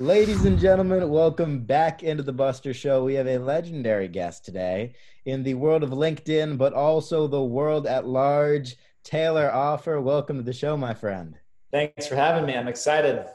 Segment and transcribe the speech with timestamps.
[0.00, 3.04] Ladies and gentlemen, welcome back into the Buster Show.
[3.04, 4.94] We have a legendary guest today
[5.26, 8.76] in the world of LinkedIn, but also the world at large.
[9.04, 11.38] Taylor Offer, welcome to the show, my friend.
[11.70, 12.54] Thanks for having me.
[12.54, 13.26] I'm excited.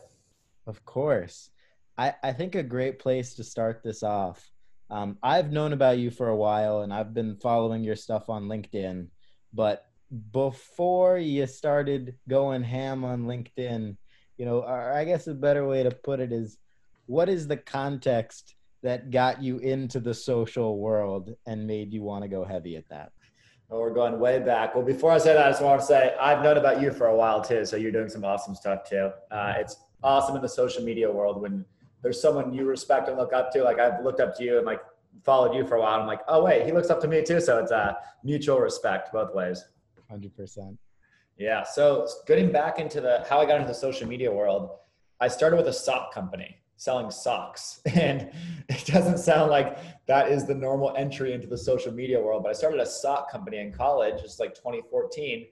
[0.66, 1.52] Of course.
[2.00, 4.50] I, I think a great place to start this off.
[4.90, 8.46] Um, I've known about you for a while and I've been following your stuff on
[8.46, 9.10] LinkedIn,
[9.54, 9.86] but
[10.32, 13.98] before you started going ham on LinkedIn,
[14.38, 16.58] you know, or I guess a better way to put it is
[17.06, 22.24] what is the context that got you into the social world and made you want
[22.24, 23.12] to go heavy at that?
[23.72, 24.76] Oh, we're going way back.
[24.76, 27.08] Well, before I say that, I just want to say I've known about you for
[27.08, 27.66] a while too.
[27.66, 29.10] So you're doing some awesome stuff too.
[29.32, 31.66] Uh, it's awesome in the social media world when
[32.04, 33.64] there's someone you respect and look up to.
[33.64, 34.82] Like I've looked up to you and like
[35.24, 36.00] followed you for a while.
[36.00, 37.42] I'm like, oh wait, he looks up to me too.
[37.42, 37.94] So it's a uh,
[38.24, 39.66] mutual respect both ways.
[40.10, 40.78] Hundred percent.
[41.38, 41.64] Yeah.
[41.64, 44.70] So getting back into the how I got into the social media world,
[45.20, 47.82] I started with a sock company selling socks.
[47.94, 48.32] And
[48.70, 52.44] it doesn't sound like that is the normal entry into the social media world.
[52.44, 55.48] But I started a sock company in college, just like 2014.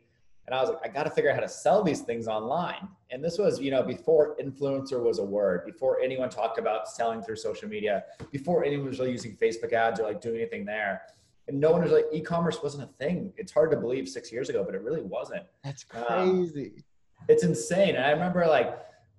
[0.45, 2.89] And I was like, I got to figure out how to sell these things online.
[3.11, 7.21] And this was, you know, before influencer was a word, before anyone talked about selling
[7.21, 11.03] through social media, before anyone was really using Facebook ads or like doing anything there
[11.47, 13.33] and no one was like e-commerce wasn't a thing.
[13.37, 15.43] It's hard to believe six years ago but it really wasn't.
[15.63, 16.73] That's um, crazy.
[16.77, 16.83] um,
[17.29, 17.95] it's insane.
[17.95, 18.67] And i remember like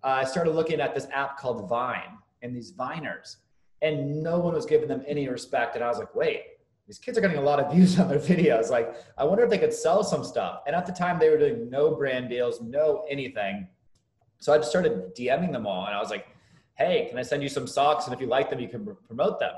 [0.03, 3.37] uh, i started looking at this app called vine and these viners
[3.83, 5.75] and no one was giving them any respect.
[5.75, 6.43] And i was like wait
[6.87, 8.71] these kids are getting a lot of views on their videos.
[8.71, 10.61] Like i wonder if they could sell some stuff.
[10.67, 13.69] And at the time they were doing no brand deals no anything.
[14.41, 15.87] So i just started dming them all.
[15.87, 16.27] And i was like
[16.77, 18.07] hey can i send you some socks?
[18.07, 19.53] And if you like them you can promote them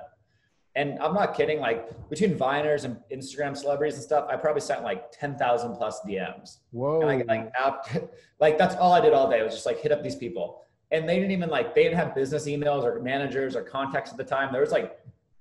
[0.76, 4.82] and I'm not kidding, like between Viners and Instagram celebrities and stuff, I probably sent
[4.82, 6.58] like 10,000 plus DMs.
[6.70, 7.00] Whoa.
[7.00, 8.10] And I like,
[8.40, 10.66] like that's all I did all day was just like hit up these people.
[10.90, 14.18] And they didn't even like, they didn't have business emails or managers or contacts at
[14.18, 14.52] the time.
[14.52, 14.98] There was like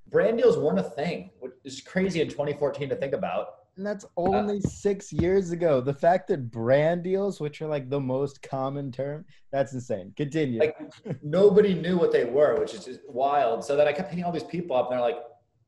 [0.09, 3.47] brand deals weren't a thing, which is crazy in 2014 to think about.
[3.77, 5.81] And that's only uh, six years ago.
[5.81, 10.13] The fact that brand deals, which are like the most common term, that's insane.
[10.15, 10.59] Continue.
[10.59, 10.77] Like
[11.21, 13.65] nobody knew what they were, which is just wild.
[13.65, 15.19] So then I kept hitting all these people up, and they're like,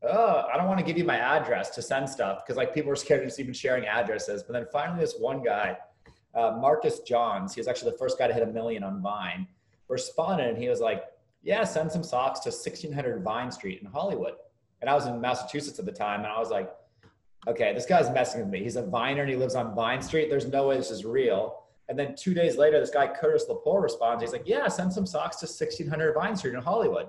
[0.04, 2.90] "Oh, I don't want to give you my address to send stuff because like people
[2.90, 5.78] were scared of just even sharing addresses." But then finally, this one guy,
[6.34, 9.48] uh, Marcus Johns, he was actually the first guy to hit a million on Vine,
[9.90, 11.04] responded, and he was like,
[11.44, 14.36] "Yeah, send some socks to 1600 Vine Street in Hollywood."
[14.80, 16.72] And I was in Massachusetts at the time, and I was like
[17.48, 18.62] okay, this guy's messing with me.
[18.62, 20.30] He's a viner and he lives on Vine Street.
[20.30, 21.64] There's no way this is real.
[21.90, 24.22] And then two days later, this guy Curtis Lepore responds.
[24.22, 27.08] He's like, yeah, send some socks to 1600 Vine Street in Hollywood.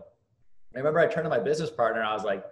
[0.75, 2.45] I remember I turned to my business partner and I was like,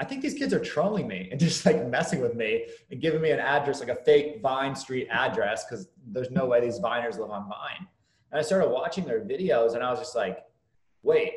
[0.00, 3.22] I think these kids are trolling me and just like messing with me and giving
[3.22, 7.18] me an address, like a fake Vine Street address, because there's no way these Viners
[7.18, 7.86] live on Vine.
[8.30, 10.44] And I started watching their videos and I was just like,
[11.02, 11.32] wait,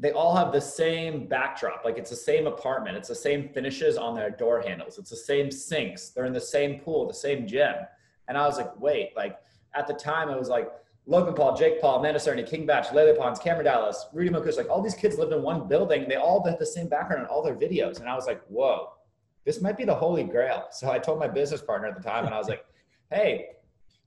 [0.00, 1.84] they all have the same backdrop.
[1.84, 2.96] Like it's the same apartment.
[2.96, 4.98] It's the same finishes on their door handles.
[4.98, 6.08] It's the same sinks.
[6.08, 7.74] They're in the same pool, the same gym.
[8.26, 9.38] And I was like, wait, like
[9.74, 10.72] at the time it was like
[11.04, 14.70] Logan Paul, Jake Paul, Amanda Cerny, King Bach, Lele Pons, Cameron Dallas, Rudy Mancuso, like
[14.70, 16.08] all these kids lived in one building.
[16.08, 18.00] They all had the same background in all their videos.
[18.00, 18.92] And I was like, whoa,
[19.44, 20.68] this might be the holy grail.
[20.70, 22.64] So I told my business partner at the time and I was like,
[23.10, 23.48] hey,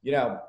[0.02, 0.42] you know,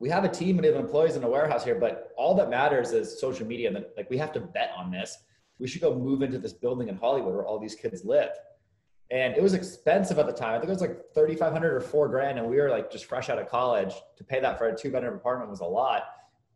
[0.00, 2.92] we have a team and of employees in a warehouse here, but all that matters
[2.92, 3.74] is social media.
[3.74, 5.18] And like we have to bet on this.
[5.58, 8.30] We should go move into this building in Hollywood where all these kids live.
[9.10, 10.50] And it was expensive at the time.
[10.50, 12.38] I think it was like 3,500 or four grand.
[12.38, 14.92] And we were like just fresh out of college to pay that for a two
[14.92, 16.04] bedroom apartment was a lot.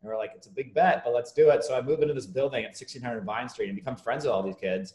[0.01, 1.63] And we are like, it's a big bet, but let's do it.
[1.63, 4.43] So I moved into this building at 1600 Vine Street and become friends with all
[4.43, 4.93] these kids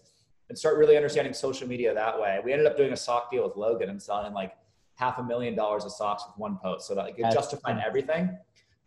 [0.48, 2.40] and start really understanding social media that way.
[2.42, 4.54] We ended up doing a sock deal with Logan and selling like
[4.98, 6.88] half a million dollars of socks with one post.
[6.88, 8.36] So that like, it justified everything.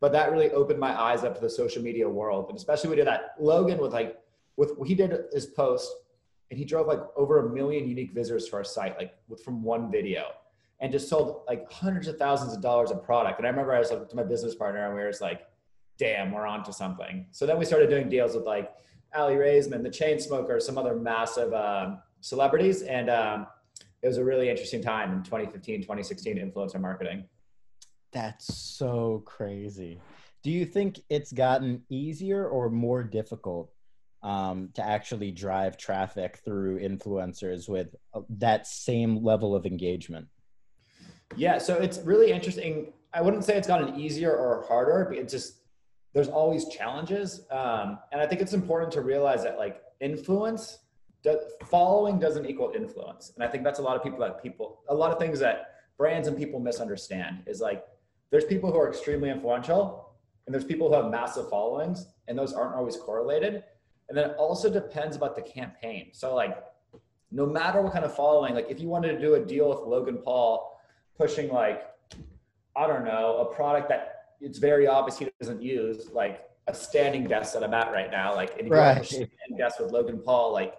[0.02, 2.50] But that really opened my eyes up to the social media world.
[2.50, 3.36] And especially we did that.
[3.40, 4.20] Logan with like,
[4.58, 5.90] with he did his post
[6.50, 9.64] and he drove like over a million unique visitors to our site, like with from
[9.64, 10.26] one video
[10.82, 13.38] and just sold like hundreds of thousands of dollars of product.
[13.38, 15.48] And I remember I was like to my business partner and we were just like,
[15.98, 17.28] damn, we're on to something.
[17.32, 18.74] So then we started doing deals with like
[19.16, 22.82] Aly Raisman, the Chainsmokers, some other massive um, celebrities.
[22.82, 23.48] And um,
[24.02, 27.26] it was a really interesting time in 2015, 2016 influencer marketing.
[28.12, 30.00] That's so crazy.
[30.44, 33.72] Do you think it's gotten easier or more difficult
[34.24, 40.28] um, to actually drive traffic through influencers with uh, that same level of engagement?
[41.36, 42.94] Yeah, so it's really interesting.
[43.14, 45.62] I wouldn't say it's gotten easier or harder, but it's just
[46.14, 50.80] there's always challenges, um, and I think it's important to realize that like influence
[51.66, 54.96] following doesn't equal influence and i think that's a lot of people that people a
[54.96, 57.86] lot of things that brands and people misunderstand is like
[58.32, 60.12] there's people who are extremely influential
[60.46, 63.64] and there's people who have massive followings and those aren't always correlated.
[64.10, 66.10] And then it also depends about the campaign.
[66.14, 66.58] So like
[67.32, 69.80] no matter what kind of following, like if you wanted to do a deal with
[69.80, 70.80] Logan Paul
[71.18, 71.84] pushing like,
[72.76, 77.26] I don't know, a product that it's very obvious he doesn't use, like a standing
[77.26, 79.06] desk that I'm at right now, like and right.
[79.06, 80.76] standing desk with Logan Paul, like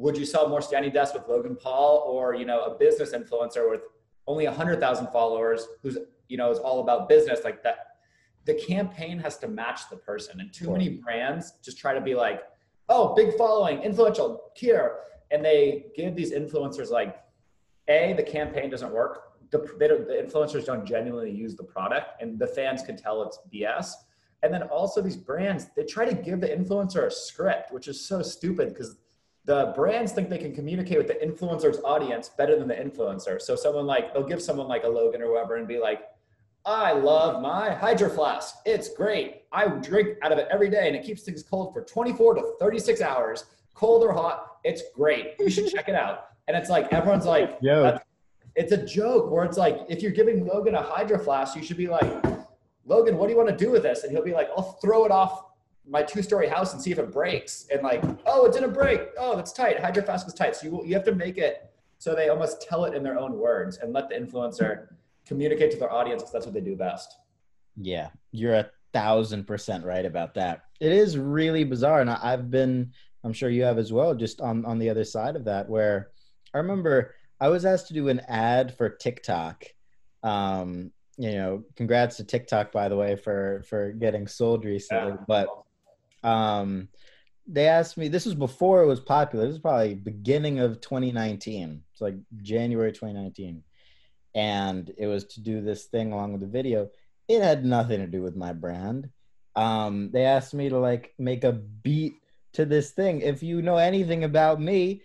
[0.00, 3.70] would you sell more standing desks with Logan Paul or you know a business influencer
[3.70, 3.82] with
[4.26, 5.98] only a hundred thousand followers who's
[6.28, 7.98] you know is all about business like that?
[8.46, 10.72] The campaign has to match the person, and too sure.
[10.72, 12.40] many brands just try to be like,
[12.88, 15.00] oh, big following, influential, here,
[15.30, 17.16] and they give these influencers like,
[17.88, 19.24] a the campaign doesn't work.
[19.50, 23.92] The, the influencers don't genuinely use the product, and the fans can tell it's BS.
[24.42, 28.00] And then also these brands, they try to give the influencer a script, which is
[28.00, 28.96] so stupid because
[29.44, 33.40] the brands think they can communicate with the influencer's audience better than the influencer.
[33.40, 36.02] So someone like they'll give someone like a Logan or whoever and be like,
[36.66, 38.56] I love my Hydro Flask.
[38.66, 39.44] It's great.
[39.50, 42.52] I drink out of it every day and it keeps things cold for 24 to
[42.60, 44.58] 36 hours, cold or hot.
[44.62, 45.36] It's great.
[45.38, 46.26] You should check it out.
[46.48, 47.98] And it's like everyone's like, yeah.
[48.56, 51.78] It's a joke where it's like if you're giving Logan a Hydro Flask, you should
[51.78, 52.10] be like,
[52.84, 54.02] Logan, what do you want to do with this?
[54.02, 55.44] And he'll be like, I'll throw it off
[55.90, 57.66] my two-story house and see if it breaks.
[57.70, 59.00] And like, oh, it didn't break.
[59.18, 59.80] Oh, that's tight.
[59.80, 60.56] Hydro Flask is tight.
[60.56, 61.70] So you you have to make it
[62.00, 64.86] so they almost tell it in their own words and let the influencer
[65.26, 67.14] communicate to their audience because that's what they do best.
[67.76, 70.62] Yeah, you're a thousand percent right about that.
[70.80, 72.92] It is really bizarre, and I've been,
[73.22, 76.08] I'm sure you have as well, just on on the other side of that, where
[76.54, 79.66] I remember I was asked to do an ad for TikTok.
[80.22, 85.24] Um, you know, congrats to TikTok by the way for for getting sold recently, yeah.
[85.28, 85.48] but
[86.22, 86.88] um,
[87.46, 88.08] they asked me.
[88.08, 89.46] This was before it was popular.
[89.46, 91.82] This is probably beginning of 2019.
[91.92, 93.62] It's like January 2019,
[94.34, 96.88] and it was to do this thing along with the video.
[97.28, 99.10] It had nothing to do with my brand.
[99.56, 102.14] Um, they asked me to like make a beat
[102.52, 103.20] to this thing.
[103.20, 105.02] If you know anything about me,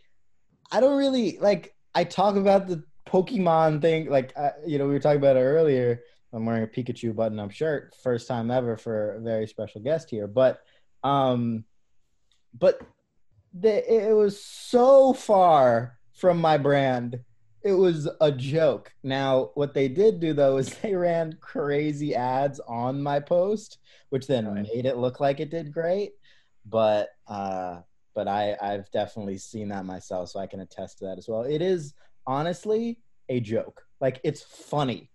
[0.72, 1.74] I don't really like.
[1.94, 5.42] I talk about the Pokemon thing, like uh, you know, we were talking about it
[5.42, 6.02] earlier.
[6.34, 10.28] I'm wearing a Pikachu button-up shirt, first time ever for a very special guest here.
[10.28, 10.62] But
[11.06, 11.64] um,
[12.58, 12.82] but
[13.54, 17.20] the, it was so far from my brand.
[17.64, 18.92] It was a joke.
[19.04, 23.78] Now, what they did do though is they ran crazy ads on my post,
[24.10, 24.68] which then right.
[24.74, 26.14] made it look like it did great.
[26.66, 27.82] But uh,
[28.16, 31.44] but I I've definitely seen that myself, so I can attest to that as well.
[31.44, 31.94] It is
[32.26, 33.00] honestly
[33.30, 33.84] a joke.
[34.02, 35.12] Like it's funny.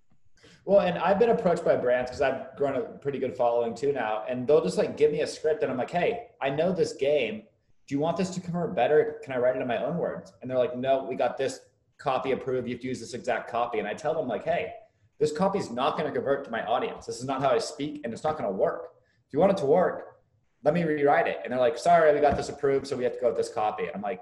[0.71, 3.91] Well, and I've been approached by brands because I've grown a pretty good following too
[3.91, 6.71] now, and they'll just like give me a script, and I'm like, "Hey, I know
[6.71, 7.43] this game.
[7.89, 9.21] Do you want this to convert better?
[9.25, 11.59] Can I write it in my own words?" And they're like, "No, we got this
[11.99, 12.69] copy approved.
[12.69, 14.75] You have to use this exact copy." And I tell them like, "Hey,
[15.19, 17.05] this copy is not going to convert to my audience.
[17.05, 18.91] This is not how I speak, and it's not going to work.
[19.27, 20.21] If you want it to work,
[20.63, 23.15] let me rewrite it." And they're like, "Sorry, we got this approved, so we have
[23.15, 24.21] to go with this copy." And I'm like,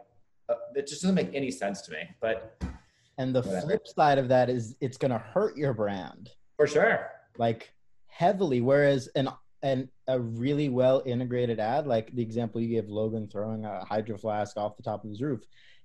[0.48, 2.58] uh, "It just doesn't make any sense to me." But
[3.18, 3.66] and the Whatever.
[3.66, 6.30] flip side of that is it's going to hurt your brand.
[6.58, 7.10] For sure.
[7.38, 7.72] Like
[8.08, 8.60] heavily.
[8.60, 9.30] Whereas an
[9.62, 14.18] and a really well integrated ad, like the example you gave Logan throwing a hydro
[14.18, 15.40] flask off the top of his roof,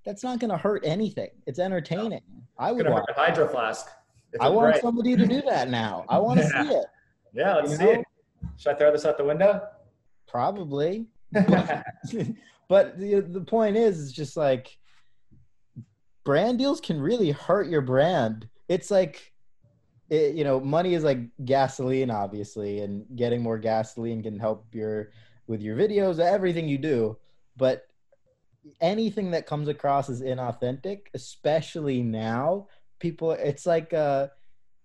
[0.05, 1.29] that's not going to hurt anything.
[1.47, 2.21] It's entertaining.
[2.31, 2.43] No.
[2.59, 3.87] I would want a hydro flask.
[4.39, 6.05] I want somebody to do that now.
[6.09, 6.63] I want to yeah.
[6.63, 6.85] see it.
[7.33, 7.91] Yeah, let's you see know?
[7.91, 8.05] it.
[8.57, 9.61] Should I throw this out the window?
[10.27, 11.07] Probably.
[11.31, 14.77] but the the point is, it's just like
[16.23, 18.47] brand deals can really hurt your brand.
[18.69, 19.32] It's like,
[20.09, 25.11] it, you know, money is like gasoline, obviously, and getting more gasoline can help your
[25.47, 27.17] with your videos, everything you do.
[27.57, 27.87] But
[28.81, 32.67] anything that comes across as inauthentic, especially now,
[32.99, 34.27] people, it's like, uh,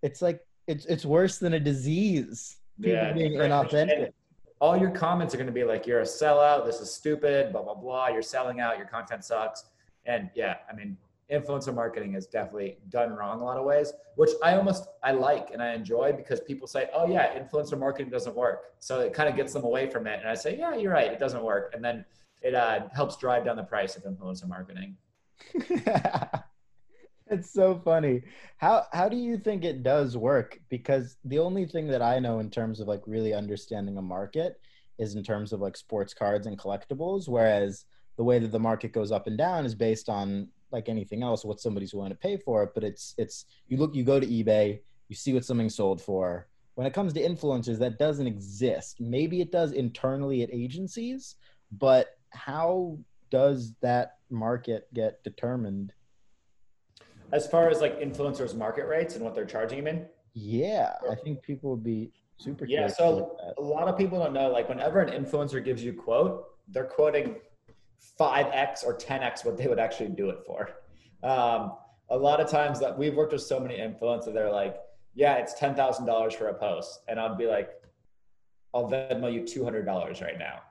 [0.03, 2.57] it's like it's it's worse than a disease.
[2.81, 4.13] People yeah, being inauthentic.
[4.61, 6.65] All your comments are going to be like, "You're a sellout.
[6.65, 8.09] This is stupid." Blah blah blah.
[8.09, 8.77] You're selling out.
[8.77, 9.65] Your content sucks.
[10.07, 10.97] And yeah, I mean,
[11.33, 15.51] influencer marketing is definitely done wrong a lot of ways, which I almost I like
[15.53, 19.29] and I enjoy because people say, "Oh yeah, influencer marketing doesn't work," so it kind
[19.29, 20.21] of gets them away from it.
[20.21, 22.05] And I say, "Yeah, you're right, it doesn't work," and then
[22.43, 24.97] it uh, helps drive down the price of influencer marketing.
[27.31, 28.23] it's so funny.
[28.57, 30.59] How how do you think it does work?
[30.69, 34.61] Because the only thing that I know in terms of like really understanding a market
[34.99, 37.85] is in terms of like sports cards and collectibles, whereas
[38.17, 41.45] the way that the market goes up and down is based on like anything else
[41.45, 44.27] what somebody's willing to pay for it but it's it's you look you go to
[44.27, 49.01] ebay you see what something's sold for when it comes to influencers that doesn't exist
[49.01, 51.37] maybe it does internally at agencies
[51.73, 52.99] but how
[53.31, 55.93] does that market get determined
[57.33, 61.15] as far as like influencers market rates and what they're charging them in yeah i
[61.15, 62.67] think people would be Super.
[62.67, 62.87] Yeah.
[62.87, 64.49] So a lot of people don't know.
[64.49, 67.37] Like whenever an influencer gives you quote, they're quoting
[68.17, 70.71] five x or ten x what they would actually do it for.
[71.23, 71.73] Um,
[72.11, 74.77] a lot of times that we've worked with so many influencers, they're like,
[75.15, 77.71] "Yeah, it's ten thousand dollars for a post," and I'd be like,
[78.75, 80.63] "I'll Venmo you two hundred dollars right now."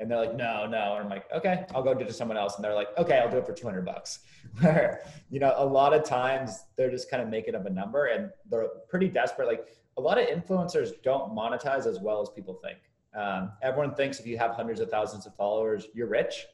[0.00, 0.94] And they're like, no, no.
[0.94, 2.54] And I'm like, okay, I'll go do it to someone else.
[2.54, 4.20] And they're like, okay, I'll do it for 200 bucks.
[4.60, 8.06] Where, you know, a lot of times they're just kind of making up a number
[8.06, 9.48] and they're pretty desperate.
[9.48, 9.66] Like
[9.96, 12.78] a lot of influencers don't monetize as well as people think.
[13.14, 16.46] Um, everyone thinks if you have hundreds of thousands of followers, you're rich.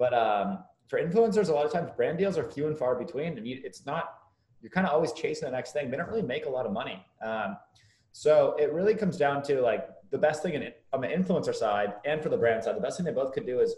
[0.00, 3.36] But um, for influencers, a lot of times brand deals are few and far between.
[3.36, 4.14] And you, it's not,
[4.62, 5.90] you're kind of always chasing the next thing.
[5.90, 7.04] They don't really make a lot of money.
[7.22, 7.58] Um,
[8.12, 11.92] so it really comes down to like the best thing in, on the influencer side
[12.06, 13.76] and for the brand side, the best thing they both could do is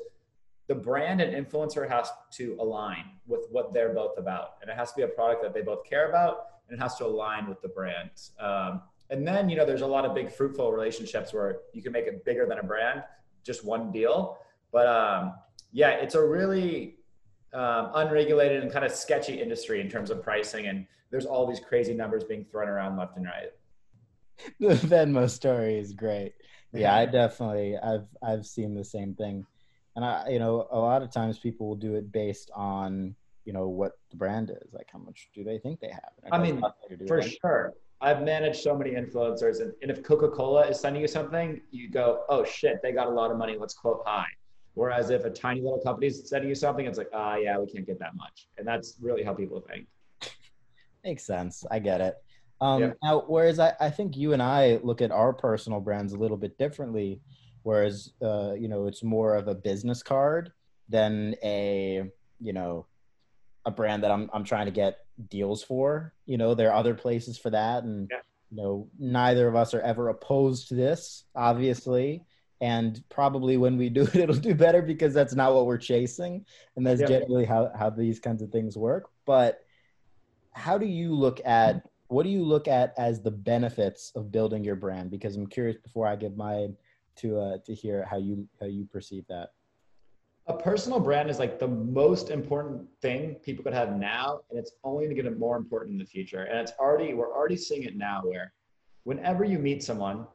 [0.69, 4.55] the brand and influencer has to align with what they're both about.
[4.62, 6.95] And it has to be a product that they both care about and it has
[6.99, 8.11] to align with the brand.
[8.38, 11.91] Um, and then, you know, there's a lot of big fruitful relationships where you can
[11.91, 13.02] make it bigger than a brand,
[13.45, 14.38] just one deal.
[14.73, 15.35] But um,
[15.73, 16.97] yeah, it's a really
[17.52, 20.67] um, unregulated and kind of sketchy industry in terms of pricing.
[20.67, 23.52] And there's all these crazy numbers being thrown around left and right.
[24.61, 26.35] the Venmo story is great.
[26.73, 29.45] Yeah, I definitely I've I've seen the same thing.
[29.95, 33.14] And I you know, a lot of times people will do it based on,
[33.45, 34.73] you know, what the brand is.
[34.73, 36.12] Like how much do they think they have?
[36.33, 37.75] I mean, nothing to do For sure.
[38.00, 41.88] I've managed so many influencers, and, and if Coca Cola is sending you something, you
[41.88, 43.57] go, oh shit, they got a lot of money.
[43.57, 44.26] Let's quote high.
[44.75, 47.67] Whereas if a tiny little company is sending you something, it's like, ah, yeah, we
[47.67, 48.49] can't get that much.
[48.57, 49.87] And that's really how people think.
[51.05, 51.64] Makes sense.
[51.71, 52.14] I get it.
[52.61, 52.93] Um, Yeah.
[53.02, 56.37] Now, whereas I, I think you and I look at our personal brands a little
[56.37, 57.21] bit differently,
[57.64, 60.52] whereas uh, you know it's more of a business card
[60.88, 62.05] than a
[62.41, 62.87] you know
[63.67, 64.99] a brand that I'm I'm trying to get
[65.29, 66.14] deals for.
[66.25, 68.19] You know, there are other places for that, and Yeah.
[68.50, 72.25] you know neither of us are ever opposed to this, obviously.
[72.62, 76.47] And probably when we do it, it'll do better because that's not what we're chasing,
[76.76, 77.09] and that's Yeah.
[77.09, 79.11] generally how how these kinds of things work.
[79.26, 79.59] But
[80.52, 84.62] how do you look at what do you look at as the benefits of building
[84.62, 86.76] your brand because i'm curious before i give mine
[87.16, 89.49] to uh to hear how you how you perceive that
[90.49, 94.73] A personal brand is like the most important thing people could have now, and it's
[94.85, 96.42] only going to get more important in the future.
[96.42, 98.52] And it's already, we're already seeing it now where
[99.04, 100.26] whenever you meet someone,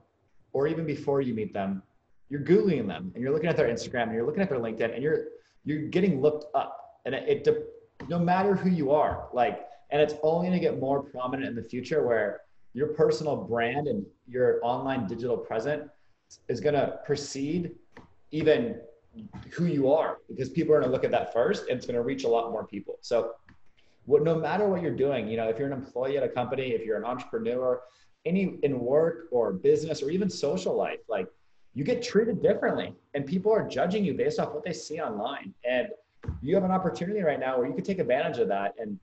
[0.53, 1.83] or even before you meet them,
[2.29, 4.93] you're Googling them and you're looking at their Instagram and you're looking at their LinkedIn
[4.93, 5.25] and you're,
[5.65, 6.99] you're getting looked up.
[7.05, 7.73] And it, it
[8.09, 11.55] no matter who you are, like, and it's only going to get more prominent in
[11.55, 12.41] the future where
[12.73, 15.89] your personal brand and your online digital present
[16.49, 17.71] is going to precede
[18.31, 18.79] even
[19.51, 21.95] who you are because people are going to look at that first and it's going
[21.95, 23.31] to reach a lot more people so
[24.05, 26.71] what no matter what you're doing you know if you're an employee at a company
[26.73, 27.81] if you're an entrepreneur
[28.25, 31.27] any in work or business or even social life like
[31.77, 35.53] you get treated differently and people are judging you based off what they see online.
[35.63, 35.89] And
[36.41, 38.73] you have an opportunity right now where you could take advantage of that.
[38.79, 38.99] And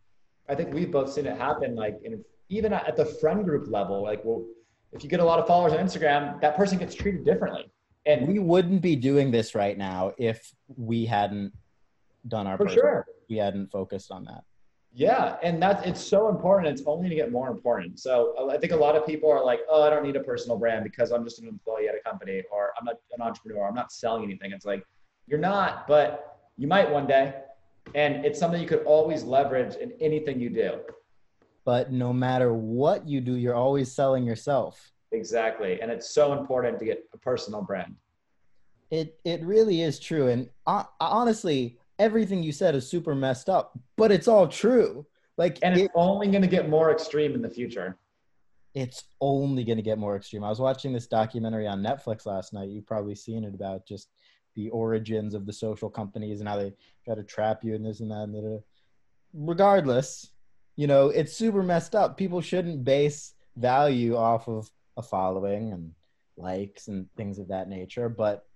[0.49, 4.02] i think we've both seen it happen like in, even at the friend group level
[4.02, 4.45] like well
[4.93, 7.71] if you get a lot of followers on instagram that person gets treated differently.
[8.07, 11.52] And we wouldn't be doing this right now if we hadn't
[12.28, 13.07] done our for sure.
[13.31, 14.43] we hadn't focused on that
[14.97, 16.69] Yeah, and that's it's so important.
[16.69, 17.99] It's only to get more important.
[17.99, 20.23] So uh, I think a lot of people are like, "Oh, I don't need a
[20.23, 23.67] personal brand because I'm just an employee at a company, or I'm not an entrepreneur.
[23.67, 24.85] I'm not selling anything." It's like
[25.27, 27.35] you're not, but you might one day,
[27.97, 30.79] and it's something you could always leverage in anything you do.
[31.65, 36.79] but no matter what you do you're always selling yourself Exactly, and it's so important
[36.79, 37.95] to get a personal brand.
[38.91, 43.79] it it really is true and uh, honestly everything you said is super messed up
[43.97, 47.43] but it's all true like And it, it's only going to get more extreme in
[47.43, 47.99] the future.
[48.75, 50.45] it's only going to get more extreme.
[50.45, 52.69] I was watching this documentary on Netflix last night.
[52.69, 54.09] You've probably seen it about just
[54.57, 56.73] the origins of the social companies and how they
[57.05, 58.25] try to trap you and this and that.
[58.25, 58.59] And da-da.
[59.33, 60.31] Regardless,
[60.77, 62.17] you know, it's super messed up.
[62.17, 65.93] People shouldn't base value off of a following and
[66.37, 68.09] likes and things of that nature.
[68.09, 68.47] But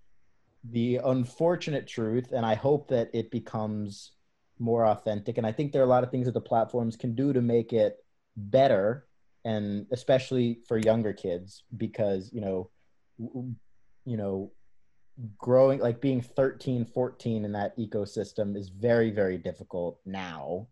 [0.65, 4.13] the unfortunate truth, and I hope that it becomes
[4.59, 7.15] more authentic, and I think there are a lot of things that the platforms can
[7.15, 7.97] do to make it
[8.37, 9.09] better
[9.45, 12.71] and especially for younger kids because you know
[13.19, 14.53] you know
[15.37, 20.69] growing like being 13 14 in that ecosystem is very very difficult now.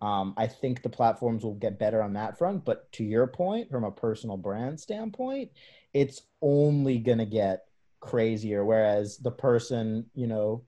[0.00, 3.68] Um, i think the platforms will get better on that front but to your point
[3.68, 5.50] from a personal brand standpoint
[5.92, 7.64] it's only going to get
[8.00, 10.62] crazier whereas the person you know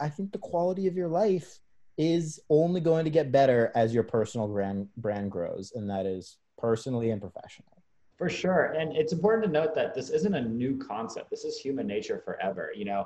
[0.00, 1.58] i think the quality of your life
[1.98, 6.38] is only going to get better as your personal brand brand grows and that is
[6.58, 7.82] personally and professionally
[8.18, 8.72] For sure.
[8.78, 11.28] And it's important to note that this isn't a new concept.
[11.30, 12.72] This is human nature forever.
[12.74, 13.04] You know,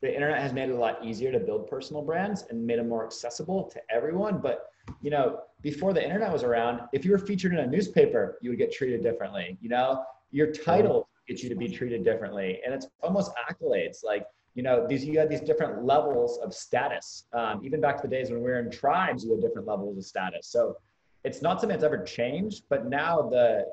[0.00, 2.88] the internet has made it a lot easier to build personal brands and made them
[2.88, 4.40] more accessible to everyone.
[4.40, 5.26] But, you know,
[5.62, 8.72] before the internet was around, if you were featured in a newspaper, you would get
[8.72, 9.56] treated differently.
[9.60, 12.60] You know, your title gets you to be treated differently.
[12.64, 14.02] And it's almost accolades.
[14.02, 17.26] Like, you know, these you had these different levels of status.
[17.32, 19.96] Um, even back to the days when we were in tribes, you had different levels
[19.96, 20.48] of status.
[20.48, 20.76] So
[21.24, 23.66] it's not something that's ever changed, but now the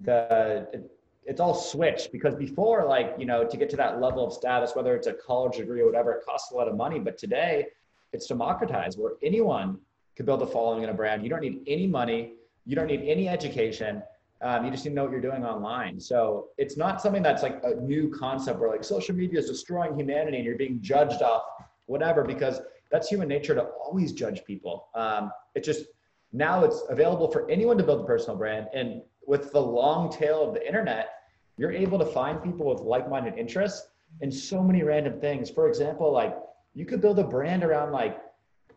[0.00, 0.90] the it,
[1.24, 4.74] it's all switched because before like you know to get to that level of status
[4.74, 7.66] whether it's a college degree or whatever it costs a lot of money but today
[8.12, 9.78] it's democratized where anyone
[10.16, 12.32] can build a following in a brand you don't need any money
[12.66, 14.02] you don't need any education
[14.42, 17.42] um, you just need to know what you're doing online so it's not something that's
[17.42, 21.22] like a new concept where like social media is destroying humanity and you're being judged
[21.22, 21.42] off
[21.86, 25.86] whatever because that's human nature to always judge people um, it just
[26.32, 30.46] now it's available for anyone to build a personal brand and with the long tail
[30.46, 31.10] of the internet,
[31.56, 33.88] you're able to find people with like-minded interests
[34.20, 35.50] in so many random things.
[35.50, 36.36] For example, like
[36.74, 38.18] you could build a brand around like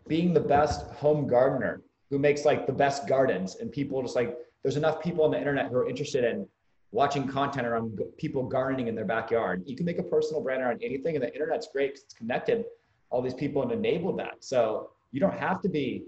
[0.07, 4.37] being the best home gardener who makes like the best gardens and people just like
[4.65, 6.47] there's enough people on the internet who are interested in
[6.91, 9.61] watching content around people gardening in their backyard.
[9.67, 12.65] You can make a personal brand around anything and the internet's great because it's connected
[13.11, 14.43] all these people and enabled that.
[14.43, 16.05] So you don't have to be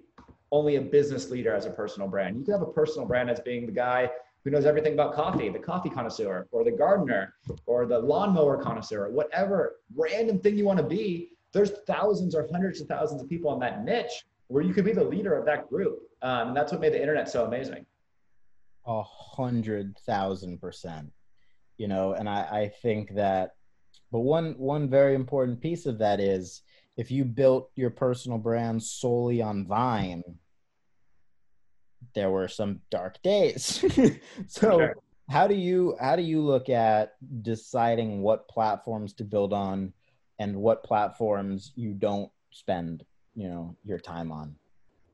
[0.51, 2.35] only a business leader as a personal brand.
[2.35, 4.09] You can have a personal brand as being the guy
[4.43, 7.35] who knows everything about coffee, the coffee connoisseur, or the gardener,
[7.67, 11.29] or the lawnmower connoisseur, whatever random thing you want to be.
[11.51, 14.93] There's thousands or hundreds of thousands of people in that niche where you could be
[14.93, 15.99] the leader of that group.
[16.23, 17.85] Um, and that's what made the internet so amazing.
[18.87, 21.11] A hundred thousand percent.
[21.77, 23.51] You know, and I, I think that,
[24.11, 26.61] but one one very important piece of that is
[26.97, 30.23] if you built your personal brand solely on Vine,
[32.15, 33.83] there were some dark days.
[34.47, 34.95] so sure.
[35.29, 37.13] how do you how do you look at
[37.43, 39.93] deciding what platforms to build on
[40.39, 44.55] and what platforms you don't spend, you know, your time on?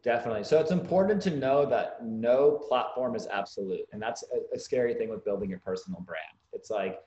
[0.03, 0.43] Definitely.
[0.43, 3.87] So it's important to know that no platform is absolute.
[3.93, 6.37] And that's a, a scary thing with building your personal brand.
[6.51, 6.99] It's like,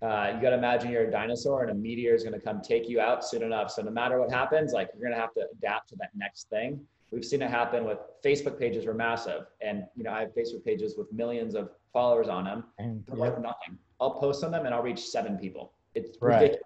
[0.00, 2.62] uh, you got to imagine you're a dinosaur and a meteor is going to come
[2.62, 3.70] take you out soon enough.
[3.70, 6.48] So no matter what happens, like you're going to have to adapt to that next
[6.48, 6.80] thing.
[7.10, 9.42] We've seen it happen with Facebook pages were massive.
[9.60, 12.64] And, you know, I have Facebook pages with millions of followers on them.
[12.78, 13.42] And they're yep.
[13.42, 13.78] nothing.
[14.00, 15.74] I'll post on them and I'll reach seven people.
[15.94, 16.40] It's right.
[16.40, 16.62] ridiculous.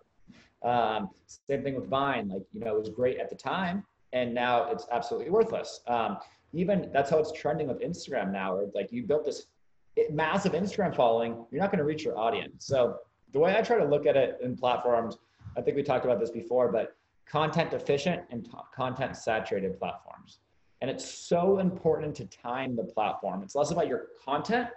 [0.62, 2.29] Um, same thing with Vine.
[2.29, 3.85] Like, you know, it was great at the time
[4.16, 5.81] and now it's absolutely worthless.
[5.87, 6.18] Um,
[6.52, 9.46] even that's how it's trending with Instagram now, like you built this
[10.11, 12.66] massive Instagram following, you're not going to reach your audience.
[12.66, 12.96] So
[13.33, 15.18] the way I try to look at it in platforms,
[15.57, 20.38] I think we talked about this before, but content deficient and content saturated platforms.
[20.81, 23.42] And it's so important to time the platform.
[23.42, 24.68] It's less about your content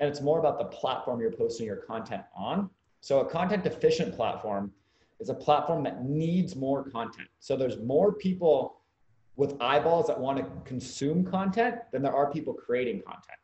[0.00, 2.70] and it's more about the platform you're posting your content on.
[3.00, 4.72] So, a content deficient platform
[5.20, 7.28] is a platform that needs more content.
[7.40, 8.77] So, there's more people
[9.38, 13.38] with eyeballs that want to consume content than there are people creating content.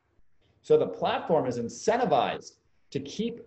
[0.60, 2.56] So, the platform is incentivized
[2.90, 3.40] to keep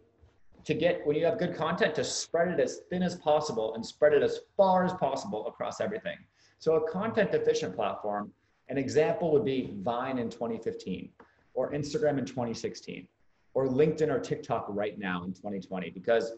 [0.67, 3.85] to get when you have good content to spread it as thin as possible and
[3.85, 6.17] spread it as far as possible across everything.
[6.59, 8.33] So a content deficient platform,
[8.67, 11.09] an example would be Vine in 2015
[11.53, 13.07] or Instagram in 2016
[13.53, 16.33] or LinkedIn or TikTok right now in 2020 because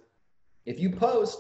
[0.68, 1.40] if you post,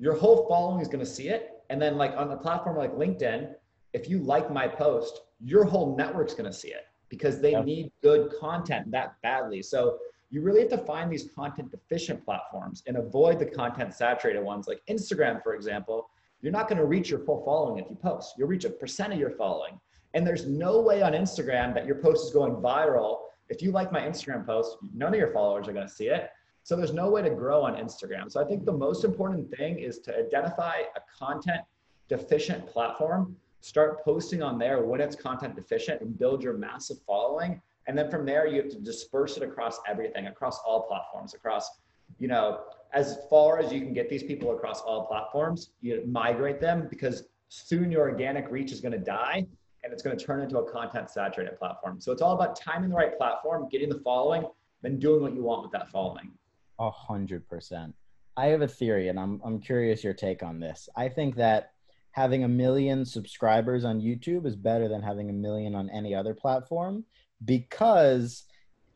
[0.00, 2.92] your whole following is going to see it and then like on the platform like
[2.92, 3.54] LinkedIn,
[3.92, 7.64] if you like my post, your whole network's going to see it because they yep.
[7.64, 9.62] need good content that badly.
[9.62, 9.98] So
[10.30, 14.66] you really have to find these content deficient platforms and avoid the content saturated ones
[14.66, 16.10] like Instagram, for example.
[16.42, 18.34] You're not going to reach your full following if you post.
[18.36, 19.80] You'll reach a percent of your following.
[20.14, 23.18] And there's no way on Instagram that your post is going viral.
[23.48, 26.30] If you like my Instagram post, none of your followers are going to see it.
[26.64, 28.30] So there's no way to grow on Instagram.
[28.30, 31.60] So I think the most important thing is to identify a content
[32.08, 37.60] deficient platform, start posting on there when it's content deficient and build your massive following.
[37.86, 41.70] And then from there you have to disperse it across everything across all platforms across
[42.18, 42.60] you know
[42.92, 47.24] as far as you can get these people across all platforms you migrate them because
[47.48, 49.46] soon your organic reach is going to die
[49.84, 52.00] and it's going to turn into a content saturated platform.
[52.00, 54.46] So it's all about timing the right platform getting the following
[54.82, 56.30] then doing what you want with that following.
[56.78, 57.94] A hundred percent.
[58.36, 60.88] I have a theory and I'm, I'm curious your take on this.
[60.94, 61.72] I think that
[62.16, 66.34] having a million subscribers on youtube is better than having a million on any other
[66.34, 67.04] platform
[67.44, 68.44] because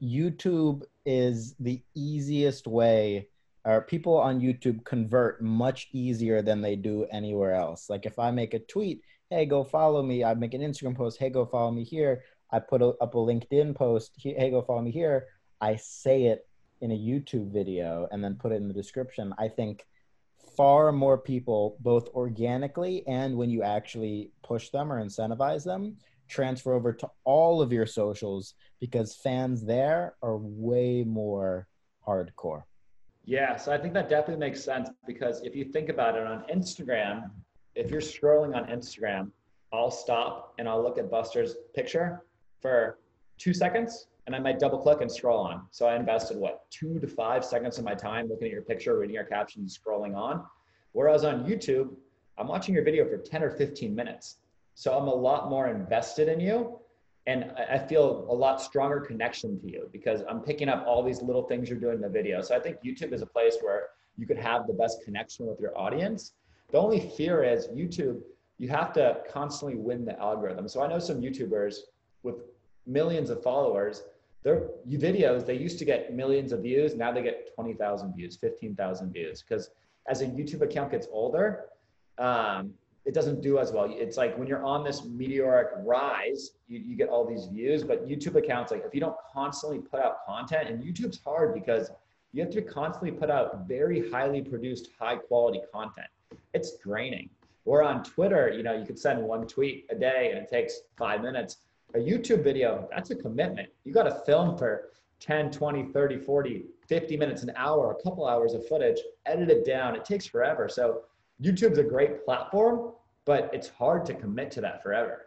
[0.03, 3.29] YouTube is the easiest way
[3.65, 7.91] or people on YouTube convert much easier than they do anywhere else.
[7.91, 10.25] Like if I make a tweet, hey, go follow me.
[10.25, 12.25] I make an Instagram post, hey, go follow me here.
[12.51, 15.27] I put a, up a LinkedIn post, hey, go follow me here.
[15.61, 16.49] I say it
[16.81, 19.87] in a YouTube video and then put it in the description, I think
[20.57, 25.97] far more people, both organically and when you actually push them or incentivize them,
[26.29, 31.67] transfer over to all of your socials because fans there are way more
[32.07, 32.63] hardcore.
[33.25, 36.45] Yeah, so I think that definitely makes sense because if you think about it on
[36.53, 37.31] Instagram,
[37.75, 39.31] if you're scrolling on Instagram,
[39.73, 42.25] I'll stop and I'll look at Buster's picture
[42.61, 42.99] for
[43.39, 45.63] two seconds and I might double click and scroll on.
[45.73, 48.97] So I invested what, two to five seconds of my time looking at your picture,
[48.97, 50.45] reading your captions, scrolling on.
[50.93, 51.97] Whereas on YouTube,
[52.39, 54.37] I'm watching your video for 10 or 15 minutes.
[54.77, 56.79] So I'm a lot more invested in you.
[57.27, 61.23] And I feel a lot stronger connection to you because I'm picking up all these
[61.23, 62.41] little things you're doing in the video.
[62.41, 65.59] So I think YouTube is a place where you could have the best connection with
[65.59, 66.35] your audience.
[66.71, 68.21] The only fear is YouTube,
[68.59, 70.69] you have to constantly win the algorithm.
[70.69, 71.79] So I know some YouTubers
[72.23, 72.37] with
[72.87, 74.05] millions of followers,
[74.43, 76.95] their videos, they used to get millions of views.
[76.95, 79.45] Now they get 20,000 views, 15,000 views.
[79.47, 79.71] Because
[80.09, 81.67] as a YouTube account gets older,
[82.19, 82.73] um,
[83.05, 83.87] it doesn't do as well.
[83.91, 88.07] It's like when you're on this meteoric rise, you, you get all these views, but
[88.07, 91.91] YouTube accounts, like if you don't constantly put out content, and YouTube's hard because
[92.33, 96.07] you have to constantly put out very highly produced, high quality content.
[96.55, 97.29] It's draining.
[97.65, 100.81] Or on Twitter, you know, you could send one tweet a day and it takes
[100.97, 101.59] five minutes.
[101.95, 103.69] A YouTube video, that's a commitment.
[103.85, 108.27] You got to film for 10, 20, 30, 40, 50 minutes, an hour, a couple
[108.27, 109.95] hours of footage, edit it down.
[109.95, 110.69] It takes forever.
[110.69, 111.03] So
[111.43, 112.93] YouTube's a great platform,
[113.25, 115.27] but it's hard to commit to that forever.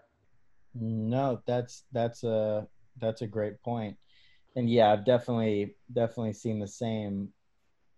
[0.76, 2.68] No, that's that's a
[3.00, 3.96] that's a great point.
[4.56, 7.30] And yeah, I've definitely definitely seen the same,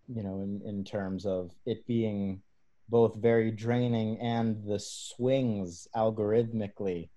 [0.08, 2.42] you know, in, in terms of it being
[2.90, 7.10] both very draining and the swings algorithmically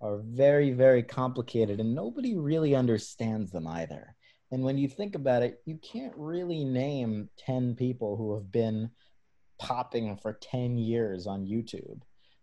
[0.00, 4.14] are very, very complicated and nobody really understands them either.
[4.52, 8.90] And when you think about it, you can't really name 10 people who have been
[9.58, 12.00] popping for 10 years on YouTube.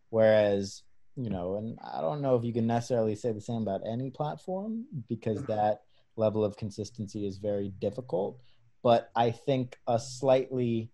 [0.10, 0.84] Whereas,
[1.16, 4.10] you know, and I don't know if you can necessarily say the same about any
[4.10, 5.52] platform because mm-hmm.
[5.54, 5.82] that
[6.16, 8.40] level of consistency is very difficult.
[8.84, 10.92] But I think a slightly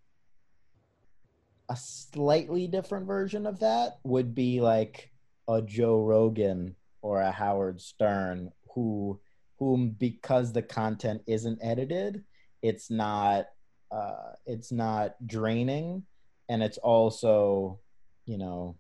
[1.70, 5.12] a slightly different version of that would be like
[5.50, 9.20] a Joe Rogan or a Howard Stern who
[9.58, 12.24] whom because the content isn't edited,
[12.62, 13.48] it's not
[13.92, 16.04] uh, it's not draining
[16.48, 17.80] and it's also
[18.26, 18.76] you know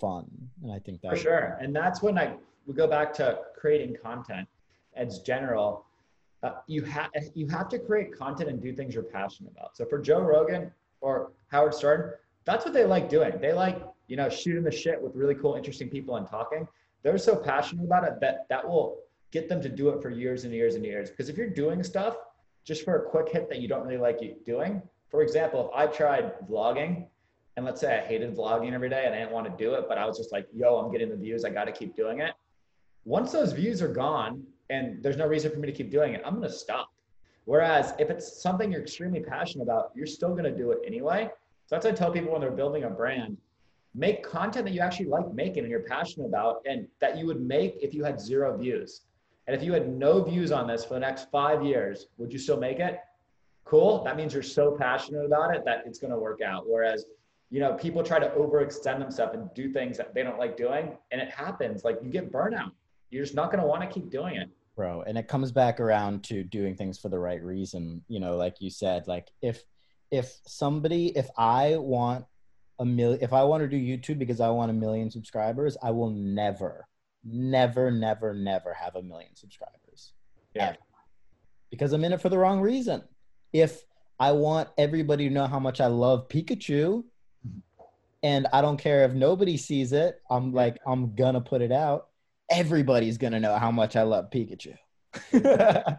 [0.00, 0.26] fun.
[0.62, 1.58] And i think that for sure.
[1.60, 2.34] and that's when i
[2.66, 4.48] we go back to creating content
[4.94, 5.86] as general.
[6.42, 9.76] Uh, you have you have to create content and do things you're passionate about.
[9.76, 12.12] So for joe rogan or howard stern
[12.44, 13.32] that's what they like doing.
[13.40, 16.66] They like you know shooting the shit with really cool interesting people and talking
[17.02, 18.98] they're so passionate about it that that will
[19.30, 21.82] get them to do it for years and years and years because if you're doing
[21.82, 22.16] stuff
[22.64, 24.82] just for a quick hit that you don't really like doing
[25.14, 27.06] for example, if I tried vlogging
[27.56, 29.84] and let's say I hated vlogging every day and I didn't want to do it,
[29.88, 31.44] but I was just like, yo, I'm getting the views.
[31.44, 32.32] I got to keep doing it.
[33.04, 36.22] Once those views are gone and there's no reason for me to keep doing it,
[36.24, 36.90] I'm going to stop.
[37.44, 41.30] Whereas if it's something you're extremely passionate about, you're still going to do it anyway.
[41.66, 43.36] So that's what I tell people when they're building a brand.
[43.94, 47.40] Make content that you actually like making and you're passionate about and that you would
[47.40, 49.02] make if you had zero views.
[49.46, 52.38] And if you had no views on this for the next five years, would you
[52.38, 52.98] still make it?
[53.64, 54.04] cool.
[54.04, 56.64] That means you're so passionate about it that it's going to work out.
[56.66, 57.06] Whereas,
[57.50, 60.96] you know, people try to overextend themselves and do things that they don't like doing,
[61.10, 61.84] and it happens.
[61.84, 62.72] Like you get burnout.
[63.10, 64.48] You're just not going to want to keep doing it.
[64.76, 68.02] Bro, and it comes back around to doing things for the right reason.
[68.08, 69.62] You know, like you said, like if
[70.10, 72.24] if somebody, if I want
[72.78, 75.90] a million, if I want to do YouTube because I want a million subscribers, I
[75.90, 76.86] will never,
[77.24, 80.12] never, never, never have a million subscribers.
[80.54, 80.68] Yeah.
[80.68, 80.78] Ever.
[81.70, 83.02] Because I'm in it for the wrong reason
[83.54, 83.84] if
[84.18, 87.04] I want everybody to know how much I love Pikachu,
[88.22, 92.08] and I don't care if nobody sees it, I'm like, I'm gonna put it out.
[92.50, 94.76] Everybody's gonna know how much I love Pikachu.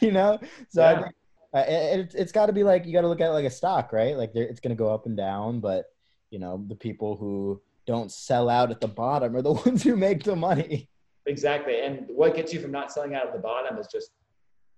[0.00, 1.00] you know, so yeah.
[1.00, 3.44] Uh, I, it, it's got to be like you got to look at it like
[3.44, 4.16] a stock, right?
[4.16, 5.84] Like it's gonna go up and down, but
[6.30, 9.96] you know, the people who don't sell out at the bottom are the ones who
[9.96, 10.88] make the money.
[11.26, 14.12] Exactly, and what gets you from not selling out at the bottom is just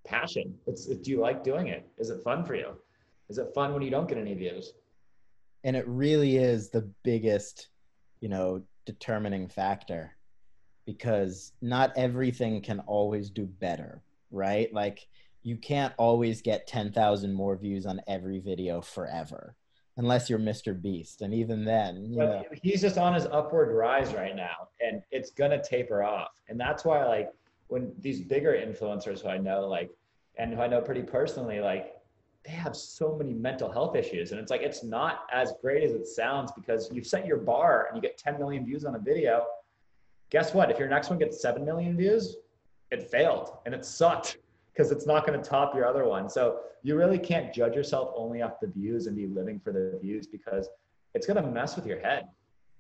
[0.06, 0.54] passion.
[0.66, 1.87] It's, do you like doing it?
[1.98, 2.72] Is it fun for you?
[3.28, 4.72] Is it fun when you don't get any views?
[5.64, 7.68] And it really is the biggest,
[8.20, 10.16] you know, determining factor
[10.87, 14.72] because not everything can always do better, right?
[14.72, 15.06] Like
[15.42, 19.54] you can't always get 10,000 more views on every video forever
[19.98, 20.80] unless you're Mr.
[20.80, 21.22] Beast.
[21.22, 22.44] And even then, you know.
[22.62, 26.40] he's just on his upward rise right now and it's going to taper off.
[26.48, 27.30] And that's why like
[27.66, 29.90] when these bigger influencers who I know, like
[30.38, 31.96] and who I know pretty personally, like
[32.44, 34.30] they have so many mental health issues.
[34.30, 37.88] And it's like, it's not as great as it sounds because you've set your bar
[37.88, 39.44] and you get 10 million views on a video.
[40.30, 40.70] Guess what?
[40.70, 42.37] If your next one gets 7 million views,
[42.92, 44.38] it failed and it sucked
[44.78, 46.30] because it's not going to top your other one.
[46.30, 49.98] So you really can't judge yourself only off the views and be living for the
[50.00, 50.68] views because
[51.14, 52.28] it's going to mess with your head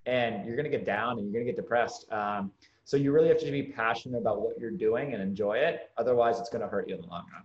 [0.06, 2.10] and you're going to get down and you're going to get depressed.
[2.12, 2.52] Um,
[2.84, 5.90] so you really have to be passionate about what you're doing and enjoy it.
[5.98, 7.42] Otherwise, it's going to hurt you in the long run.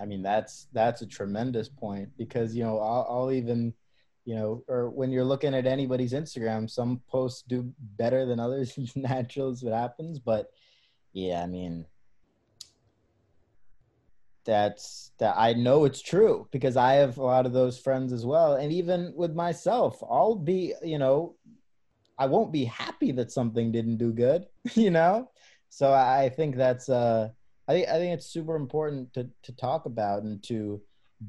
[0.00, 3.74] I mean, that's that's a tremendous point because you know I'll, I'll even
[4.24, 8.78] you know, or when you're looking at anybody's Instagram, some posts do better than others.
[8.96, 10.50] Natural is what happens, but
[11.12, 11.84] yeah, I mean,
[14.44, 18.26] that's that I know it's true because I have a lot of those friends as
[18.26, 21.36] well, and even with myself, I'll be, you know,
[22.18, 25.30] I won't be happy that something didn't do good, you know.
[25.68, 27.28] So I think that's uh,
[27.68, 30.80] I think I think it's super important to to talk about and to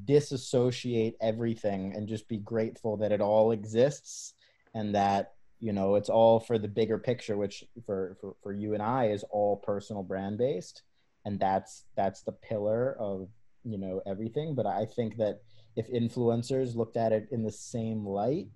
[0.06, 4.34] disassociate everything and just be grateful that it all exists
[4.74, 8.74] and that you know it's all for the bigger picture which for for, for you
[8.74, 10.82] and i is all personal brand based
[11.26, 13.30] and that's that's the pillar of
[13.64, 15.42] you know everything but i think that
[15.76, 18.48] if influencers looked at it in the same light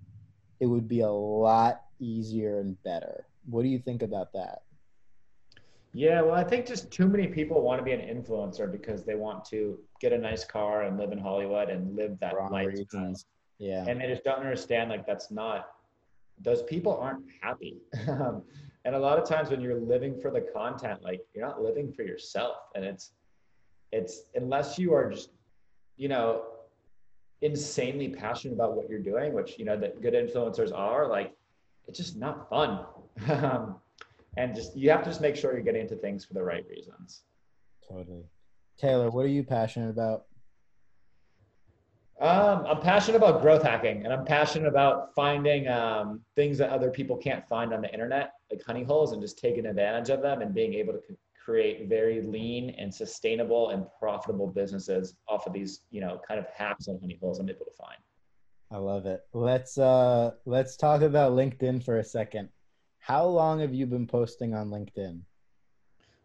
[0.60, 4.62] it would be a lot easier and better what do you think about that
[5.94, 9.14] yeah, well, I think just too many people want to be an influencer because they
[9.14, 13.14] want to get a nice car and live in Hollywood and live that lifestyle.
[13.58, 13.84] Yeah.
[13.88, 15.70] And they just don't understand like that's not
[16.40, 17.78] those people aren't happy.
[18.84, 21.92] And a lot of times when you're living for the content, like you're not living
[21.92, 22.56] for yourself.
[22.74, 23.12] And it's
[23.92, 25.30] it's unless you are just,
[25.96, 26.44] you know,
[27.42, 31.34] insanely passionate about what you're doing, which you know that good influencers are, like
[31.86, 32.84] it's just not fun.
[34.36, 36.64] And just you have to just make sure you're getting into things for the right
[36.70, 37.24] reasons.
[37.88, 38.22] Totally.
[38.78, 40.26] Taylor, what are you passionate about?
[42.20, 46.90] Um, I'm passionate about growth hacking, and I'm passionate about finding um, things that other
[46.90, 50.42] people can't find on the internet, like honey holes, and just taking advantage of them
[50.42, 51.00] and being able to
[51.44, 56.46] create very lean and sustainable and profitable businesses off of these, you know, kind of
[56.48, 57.98] hacks and honey holes I'm able to find.
[58.70, 59.20] I love it.
[59.32, 62.48] Let's uh, let's talk about LinkedIn for a second.
[62.98, 65.20] How long have you been posting on LinkedIn?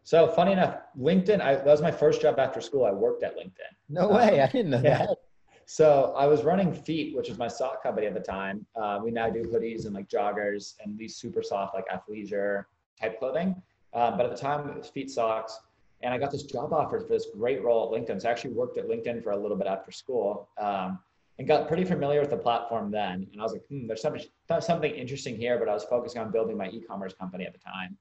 [0.04, 2.84] So funny enough, LinkedIn, I, that was my first job after school.
[2.84, 3.72] I worked at LinkedIn.
[3.90, 4.42] No way.
[4.42, 5.06] Um, I didn't know yeah.
[5.06, 5.18] that.
[5.66, 8.66] So I was running Feat, which was my sock company at the time.
[8.76, 12.66] Uh, we now do hoodies and like joggers and these super soft like athleisure
[13.00, 13.62] type clothing.
[13.94, 15.60] Um, but at the time it was Feat socks.
[16.02, 18.22] And I got this job offer for this great role at LinkedIn.
[18.22, 20.50] So I actually worked at LinkedIn for a little bit after school.
[20.58, 21.00] Um,
[21.40, 23.28] and got pretty familiar with the platform then.
[23.32, 24.24] And I was like, hmm, there's something,
[24.60, 27.98] something interesting here, but I was focusing on building my e-commerce company at the time.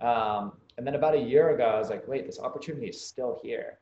[0.00, 3.40] Um, and then about a year ago, I was like, wait, this opportunity is still
[3.42, 3.78] here.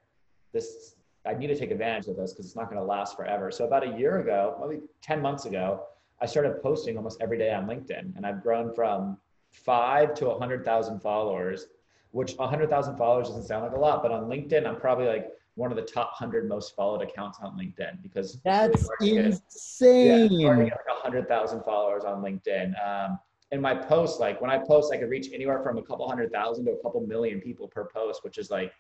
[0.53, 0.95] This,
[1.27, 3.51] I need to take advantage of this because it's not going to last forever.
[3.51, 5.85] So about a year ago, maybe 10 months ago,
[6.21, 9.19] I started posting almost every day on LinkedIn and I've grown from
[9.53, 11.67] five to 100,000 followers,
[12.11, 15.71] which 100,000 followers doesn't sound like a lot, but on LinkedIn, I'm probably like one
[15.71, 20.33] of the top 100 most followed accounts on LinkedIn because that's really insane.
[20.33, 22.75] Yeah, like 100,000 followers on LinkedIn.
[22.85, 23.19] Um,
[23.53, 26.33] and my posts, like when I post, I could reach anywhere from a couple hundred
[26.33, 28.73] thousand to a couple million people per post, which is like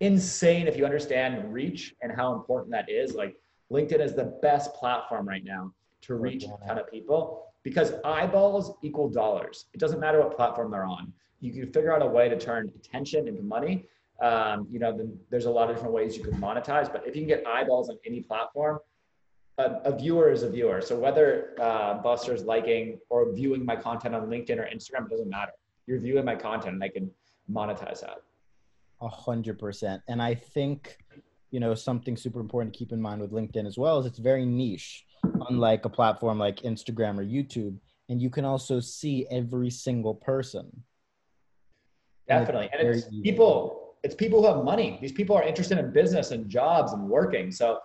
[0.00, 3.14] insane if you understand reach and how important that is.
[3.14, 3.36] Like
[3.72, 8.74] LinkedIn is the best platform right now to reach a ton of people because eyeballs
[8.82, 9.66] equal dollars.
[9.74, 11.12] It doesn't matter what platform they're on.
[11.40, 13.86] You can figure out a way to turn attention into money
[14.20, 16.92] um, you know, then there's a lot of different ways you can monetize.
[16.92, 18.78] But if you can get eyeballs on any platform,
[19.58, 20.80] a, a viewer is a viewer.
[20.80, 25.28] So whether uh, Buster's liking or viewing my content on LinkedIn or Instagram, it doesn't
[25.28, 25.52] matter.
[25.86, 27.10] You're viewing my content, and I can
[27.50, 28.22] monetize that.
[29.02, 30.02] A hundred percent.
[30.08, 30.98] And I think
[31.50, 34.18] you know something super important to keep in mind with LinkedIn as well is it's
[34.18, 35.04] very niche,
[35.48, 37.76] unlike a platform like Instagram or YouTube.
[38.08, 40.82] And you can also see every single person.
[42.26, 42.68] Definitely.
[42.72, 44.98] And it's, and it's people it's people who have money.
[45.00, 47.50] These people are interested in business and jobs and working.
[47.50, 47.78] So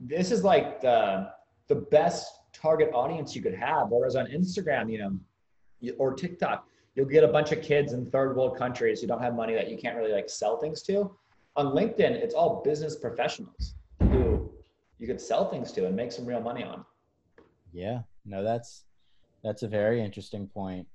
[0.00, 1.30] this is like the
[1.68, 3.88] the best target audience you could have.
[3.90, 8.36] Whereas on Instagram, you know, or TikTok, you'll get a bunch of kids in third
[8.36, 11.10] world countries who don't have money that you can't really like sell things to.
[11.56, 14.50] On LinkedIn, it's all business professionals who
[14.98, 16.84] you could sell things to and make some real money on.
[17.72, 18.84] Yeah, no, that's
[19.42, 20.86] that's a very interesting point.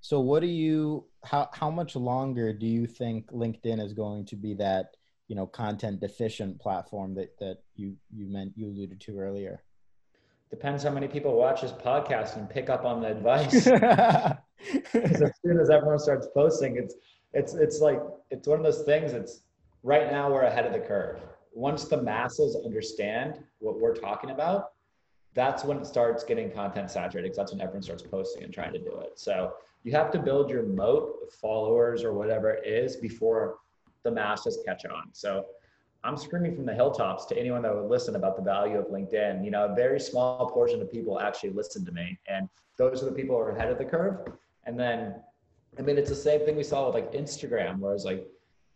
[0.00, 4.36] So what do you how how much longer do you think LinkedIn is going to
[4.36, 4.96] be that,
[5.28, 9.62] you know, content deficient platform that that you you meant you alluded to earlier?
[10.50, 13.68] Depends how many people watch this podcast and pick up on the advice.
[14.94, 16.94] as soon as everyone starts posting, it's
[17.32, 19.12] it's it's like it's one of those things.
[19.12, 19.42] It's
[19.82, 21.20] right now we're ahead of the curve.
[21.52, 24.70] Once the masses understand what we're talking about,
[25.34, 28.72] that's when it starts getting content saturated because that's when everyone starts posting and trying
[28.72, 29.18] to do it.
[29.18, 33.56] So you have to build your moat of followers or whatever it is before
[34.02, 35.08] the masses catch on.
[35.12, 35.46] So
[36.02, 39.44] I'm screaming from the hilltops to anyone that would listen about the value of LinkedIn.
[39.44, 43.06] You know, a very small portion of people actually listen to me, and those are
[43.06, 44.26] the people who are ahead of the curve.
[44.66, 45.14] And then,
[45.78, 48.26] I mean, it's the same thing we saw with like Instagram, where it's like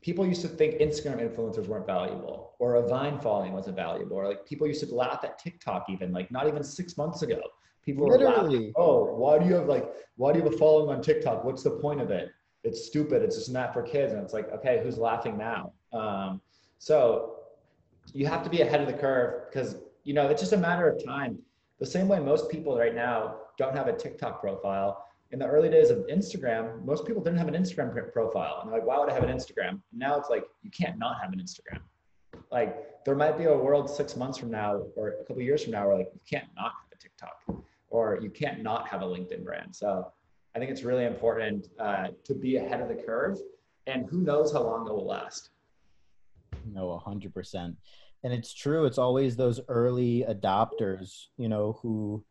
[0.03, 4.29] people used to think Instagram influencers weren't valuable, or a Vine following wasn't valuable, or
[4.29, 7.41] like people used to laugh at TikTok even like not even six months ago.
[7.85, 10.95] People were laughing, oh, why do you have like, why do you have a following
[10.95, 11.45] on TikTok?
[11.45, 12.31] What's the point of it?
[12.63, 13.23] It's stupid.
[13.23, 14.15] It's just not for kids.
[14.15, 15.73] And it's like, okay, who's laughing now?
[15.93, 16.41] Um,
[16.79, 17.37] so
[18.13, 20.89] you have to be ahead of the curve because you know it's just a matter
[20.89, 21.39] of time.
[21.79, 25.04] The same way most people right now don't have a TikTok profile.
[25.31, 28.61] In the early days of Instagram, most people didn't have an Instagram profile.
[28.61, 29.71] And they're like, why would I have an Instagram?
[29.71, 31.81] And now it's like, you can't not have an Instagram.
[32.53, 35.73] Like there might be a world six months from now or a couple years from
[35.73, 39.05] now where like you can't not have a TikTok or you can't not have a
[39.05, 39.75] LinkedIn brand.
[39.75, 40.13] So
[40.55, 43.39] I think it's really important uh, to be ahead of the curve
[43.87, 45.51] and who knows how long it will last.
[46.73, 47.77] No, 100%.
[48.23, 48.87] And it's true.
[48.87, 52.25] It's always those early adopters, you know, who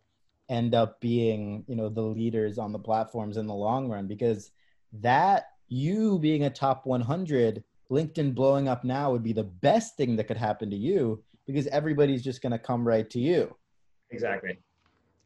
[0.49, 4.51] end up being, you know, the leaders on the platforms in the long run because
[4.93, 10.15] that you being a top 100, LinkedIn blowing up now would be the best thing
[10.15, 13.55] that could happen to you because everybody's just going to come right to you.
[14.11, 14.51] Exactly.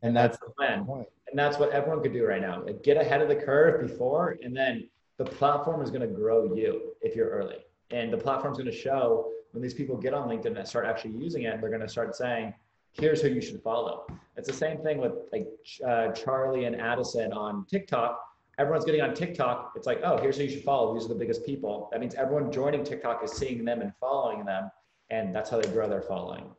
[0.02, 0.86] And, and that's, that's, the plan.
[1.30, 2.64] And that's what everyone could do right now.
[2.84, 6.94] Get ahead of the curve before, and then the platform is going to grow you
[7.02, 7.58] if you're early
[7.92, 11.12] and the platform's going to show when these people get on linkedin and start actually
[11.12, 12.54] using it they're going to start saying
[12.94, 14.08] here's who you should follow.
[14.36, 15.48] It's the same thing with like
[15.86, 18.20] uh, charlie and addison on tiktok.
[18.60, 19.74] Everyone's getting on tiktok.
[19.76, 20.94] It's like oh here's who you should follow.
[20.94, 21.90] These are the biggest people.
[21.92, 24.72] That means everyone joining tiktok is seeing them and following them
[25.10, 26.50] and that's how they grow their following.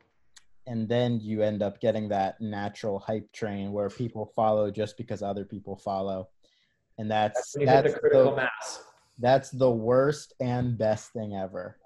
[0.67, 5.23] And then you end up getting that natural hype train where people follow just because
[5.23, 6.29] other people follow.
[6.97, 8.83] And that's that's, that's the mass.
[9.17, 11.78] that's the worst and best thing ever.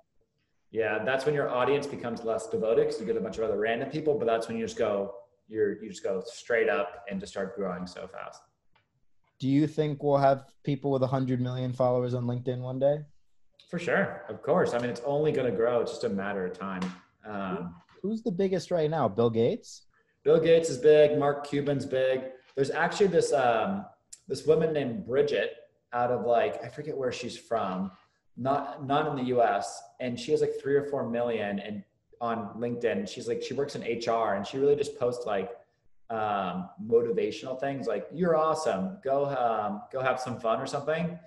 [0.73, 3.59] Yeah, that's when your audience becomes less devoted because you get a bunch of other
[3.59, 5.13] random people, but that's when you just go,
[5.47, 8.41] you're you just go straight up and just start growing so fast.
[9.39, 13.01] Do you think we'll have people with 100 million followers on LinkedIn one day?
[13.69, 14.73] For sure, of course.
[14.73, 15.81] I mean, it's only going to grow.
[15.81, 16.81] It's just a matter of time.
[17.23, 19.07] Um, Who's the biggest right now?
[19.07, 19.83] Bill Gates.
[20.23, 21.19] Bill Gates is big.
[21.19, 22.21] Mark Cuban's big.
[22.55, 23.85] There's actually this um,
[24.27, 25.51] this woman named Bridget
[25.91, 27.91] out of like I forget where she's from,
[28.37, 29.81] not not in the U.S.
[29.99, 31.83] and she has like three or four million and
[32.21, 33.07] on LinkedIn.
[33.07, 35.51] She's like she works in HR and she really just posts like
[36.09, 41.17] um, motivational things like you're awesome, go um, go have some fun or something,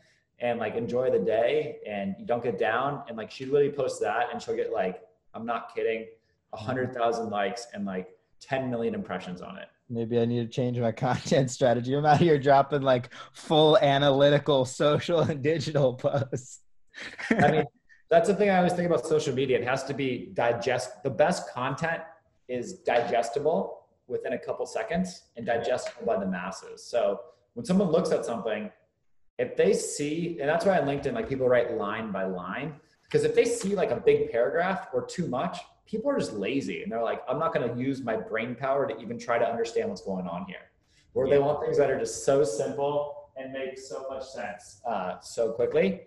[0.40, 4.00] and like enjoy the day and you don't get down and like she literally posts
[4.00, 5.02] that and she'll get like
[5.34, 6.06] I'm not kidding,
[6.52, 8.08] a hundred thousand likes and like
[8.40, 9.68] 10 million impressions on it.
[9.88, 11.94] Maybe I need to change my content strategy.
[11.94, 16.60] I'm out here dropping like full analytical social and digital posts.
[17.30, 17.64] I mean,
[18.10, 19.58] that's the thing I always think about social media.
[19.58, 21.02] It has to be digest.
[21.02, 22.02] The best content
[22.48, 26.84] is digestible within a couple seconds and digestible by the masses.
[26.84, 27.20] So
[27.54, 28.70] when someone looks at something,
[29.38, 33.24] if they see, and that's why on LinkedIn, like people write line by line, because
[33.24, 36.90] if they see like a big paragraph or too much, people are just lazy and
[36.90, 39.88] they're like, I'm not going to use my brain power to even try to understand
[39.88, 40.70] what's going on here.
[41.14, 45.18] Or they want things that are just so simple and make so much sense uh,
[45.20, 46.02] so quickly.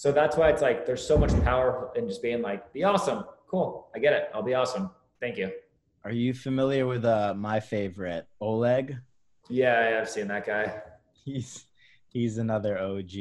[0.00, 3.22] So that's why it's like there's so much power in just being like, be awesome.
[3.50, 3.88] Cool.
[3.94, 4.30] I get it.
[4.32, 4.88] I'll be awesome.
[5.20, 5.50] Thank you.
[6.04, 8.96] Are you familiar with uh, my favorite, Oleg?
[9.50, 10.80] Yeah, I've seen that guy.
[11.22, 11.66] He's
[12.08, 13.12] he's another OG.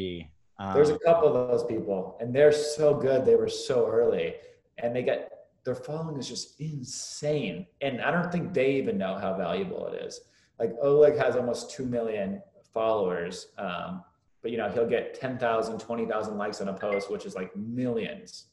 [0.58, 3.26] Um, There's a couple of those people, and they're so good.
[3.26, 4.36] They were so early,
[4.78, 7.68] and they get their following is just insane.
[7.82, 10.22] And I don't think they even know how valuable it is.
[10.58, 12.42] Like Oleg has almost 2 million
[12.74, 13.48] followers.
[13.58, 14.06] Um,
[14.41, 18.46] but you know, he'll get 10,000, 20,000 likes on a post, which is like millions.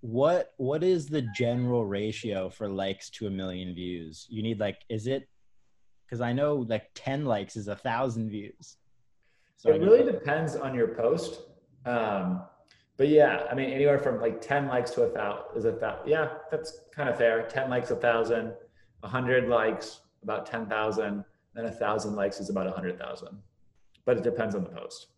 [0.00, 4.26] What, what is the general ratio for likes to a million views?
[4.28, 5.28] You need like, is it,
[6.10, 8.76] cause I know like 10 likes is a thousand views.
[9.56, 11.42] So it really depends on your post.
[11.86, 12.42] Um,
[12.96, 16.08] but yeah, I mean, anywhere from like 10 likes to a thousand is a thousand.
[16.08, 17.46] Yeah, that's kind of fair.
[17.48, 18.54] 10 likes, a thousand,
[19.02, 21.24] a hundred likes, about 10,000,
[21.54, 23.38] then a thousand likes is about a hundred thousand,
[24.04, 25.08] but it depends on the post.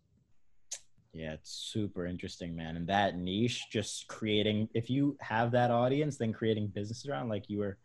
[1.12, 2.76] Yeah, it's super interesting, man.
[2.76, 7.48] And that niche, just creating, if you have that audience, then creating business around, like
[7.48, 7.78] you were,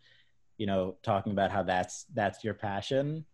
[0.57, 3.25] you know, talking about how that's, that's your passion.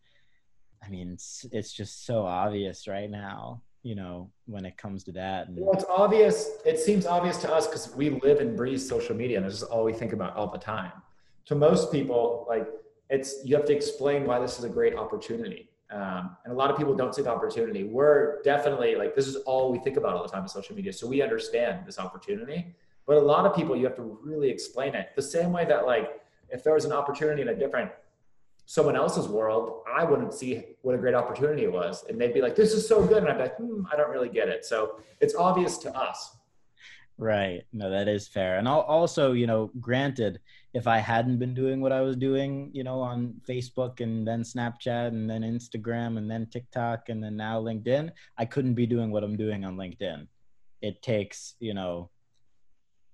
[0.83, 5.11] I mean, it's, it's just so obvious right now you know, when it comes to
[5.11, 5.47] that.
[5.47, 6.49] And, well, it's obvious.
[6.65, 9.61] It seems obvious to us because we live and breathe social media, and this is
[9.61, 10.91] all we think about all the time.
[11.45, 12.67] To most people, like
[13.11, 15.69] it's you have to explain why this is a great opportunity.
[15.91, 17.83] Um, and a lot of people don't see the opportunity.
[17.83, 20.91] We're definitely like this is all we think about all the time in social media,
[20.91, 22.75] so we understand this opportunity.
[23.05, 25.85] But a lot of people, you have to really explain it the same way that
[25.85, 27.91] like if there was an opportunity in a different
[28.65, 32.03] someone else's world, I wouldn't see what a great opportunity it was.
[32.09, 33.17] And they'd be like, this is so good.
[33.17, 34.65] And I'd be like, hmm, I don't really get it.
[34.65, 36.35] So it's obvious to us.
[37.17, 37.63] Right.
[37.71, 38.57] No, that is fair.
[38.57, 40.39] And I'll also, you know, granted,
[40.73, 44.41] if I hadn't been doing what I was doing, you know, on Facebook and then
[44.41, 49.11] Snapchat and then Instagram and then TikTok and then now LinkedIn, I couldn't be doing
[49.11, 50.27] what I'm doing on LinkedIn.
[50.81, 52.09] It takes, you know,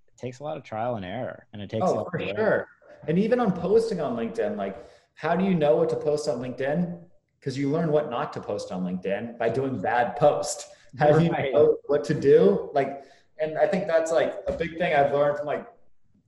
[0.08, 2.68] it takes a lot of trial and error and it takes Oh, for sure.
[3.08, 4.84] And even on posting on LinkedIn, like
[5.14, 7.00] how do you know what to post on LinkedIn?
[7.40, 10.68] Because you learn what not to post on LinkedIn by doing bad posts.
[10.98, 12.72] How do you know what to do?
[12.74, 13.04] Like,
[13.42, 15.66] and I think that's like a big thing I've learned from like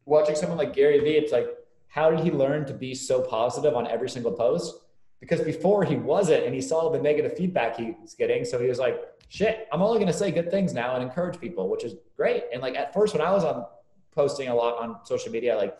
[0.05, 1.11] watching someone like Gary Vee.
[1.11, 1.47] It's like,
[1.87, 4.75] how did he learn to be so positive on every single post?
[5.19, 8.43] Because before he wasn't, and he saw the negative feedback he was getting.
[8.43, 8.99] So he was like,
[9.29, 12.45] shit, I'm only going to say good things now and encourage people, which is great.
[12.51, 13.65] And like at first, when I was on
[14.11, 15.77] posting a lot on social media, like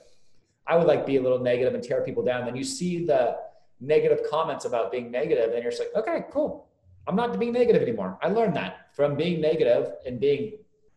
[0.67, 2.45] I would like be a little negative and tear people down.
[2.45, 3.37] Then you see the
[3.81, 6.67] negative comments about being negative, and you're just like, okay, cool.
[7.05, 8.17] I'm not being negative anymore.
[8.21, 10.53] I learned that from being negative and being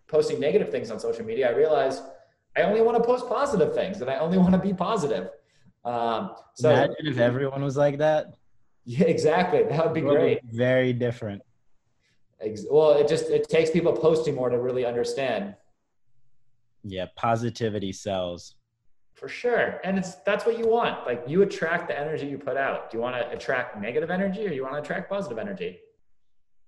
[0.08, 1.48] posting negative things on social media.
[1.48, 2.02] I realized
[2.56, 5.30] I only want to post positive things, and I only want to be positive.
[5.84, 8.34] Um, so imagine if everyone was like that.
[8.84, 9.62] Yeah, exactly.
[9.64, 10.42] That would be great.
[10.50, 11.42] Be very different.
[12.70, 15.54] Well, it just it takes people posting more to really understand.
[16.84, 18.54] Yeah, positivity sells.
[19.14, 19.80] For sure.
[19.82, 21.06] And it's that's what you want.
[21.06, 22.90] Like you attract the energy you put out.
[22.90, 25.80] Do you want to attract negative energy or you want to attract positive energy?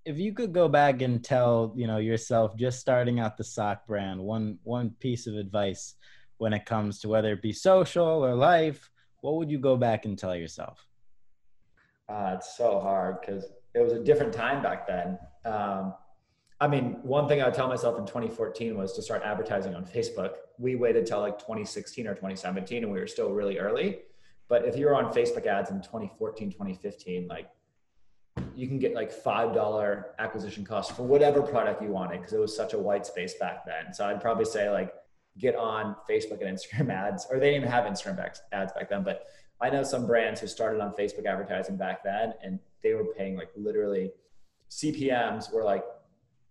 [0.09, 3.85] If you could go back and tell, you know, yourself just starting out the sock
[3.85, 5.93] brand, one one piece of advice
[6.39, 8.89] when it comes to whether it be social or life,
[9.21, 10.83] what would you go back and tell yourself?
[12.09, 13.45] Uh, it's so hard because
[13.75, 15.19] it was a different time back then.
[15.45, 15.93] Um,
[16.59, 19.85] I mean, one thing I would tell myself in 2014 was to start advertising on
[19.85, 20.31] Facebook.
[20.57, 23.99] We waited till like 2016 or 2017 and we were still really early.
[24.47, 27.51] But if you were on Facebook ads in 2014, 2015, like
[28.59, 32.53] you can get like $5 acquisition cost for whatever product you wanted because it was
[32.53, 33.93] such a white space back then.
[33.93, 34.93] So I'd probably say like
[35.37, 38.19] get on Facebook and Instagram ads, or they didn't even have Instagram
[38.51, 39.03] ads back then.
[39.03, 39.27] But
[39.61, 43.37] I know some brands who started on Facebook advertising back then and they were paying
[43.37, 44.11] like literally
[44.69, 45.85] CPMs were like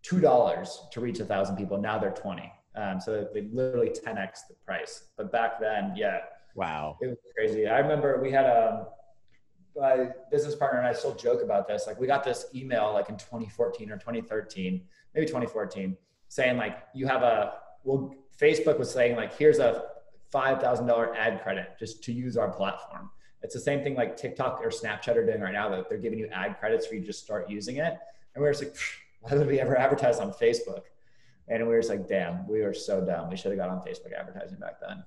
[0.03, 1.77] two dollars to reach a thousand people.
[1.79, 2.51] Now they're twenty.
[2.75, 5.09] Um, so they literally 10x the price.
[5.17, 6.19] But back then, yeah,
[6.55, 7.67] wow, it was crazy.
[7.67, 8.87] I remember we had a
[9.77, 11.87] my business partner and I still joke about this.
[11.87, 14.83] Like we got this email like in 2014 or 2013,
[15.15, 15.97] maybe 2014,
[16.29, 17.55] saying like you have a
[17.85, 19.85] well, Facebook was saying like here's a
[20.31, 23.11] five thousand dollar ad credit just to use our platform.
[23.43, 26.19] It's the same thing like TikTok or Snapchat are doing right now that they're giving
[26.19, 27.97] you ad credits for you to just start using it.
[28.35, 28.77] And we are just like,
[29.21, 30.83] why would we ever advertise on Facebook?
[31.47, 33.31] And we were just like, damn, we were so dumb.
[33.31, 35.05] We should have got on Facebook advertising back then.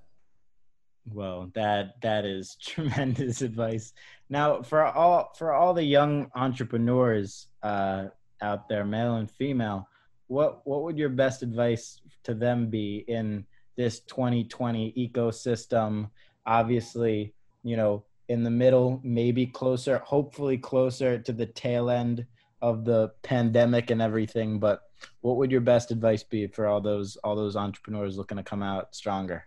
[1.09, 3.93] Well, that that is tremendous advice.
[4.29, 8.07] Now, for all for all the young entrepreneurs uh,
[8.41, 9.87] out there, male and female,
[10.27, 13.45] what what would your best advice to them be in
[13.75, 16.09] this 2020 ecosystem?
[16.45, 17.33] Obviously,
[17.63, 22.25] you know, in the middle, maybe closer, hopefully closer to the tail end
[22.61, 24.81] of the pandemic and everything but
[25.21, 28.61] what would your best advice be for all those all those entrepreneurs looking to come
[28.61, 29.45] out stronger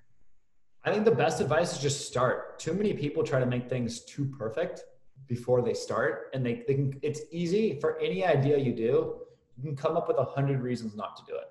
[0.85, 4.01] i think the best advice is just start too many people try to make things
[4.01, 4.85] too perfect
[5.26, 9.16] before they start and they, they can it's easy for any idea you do
[9.57, 11.49] you can come up with a hundred reasons not to do it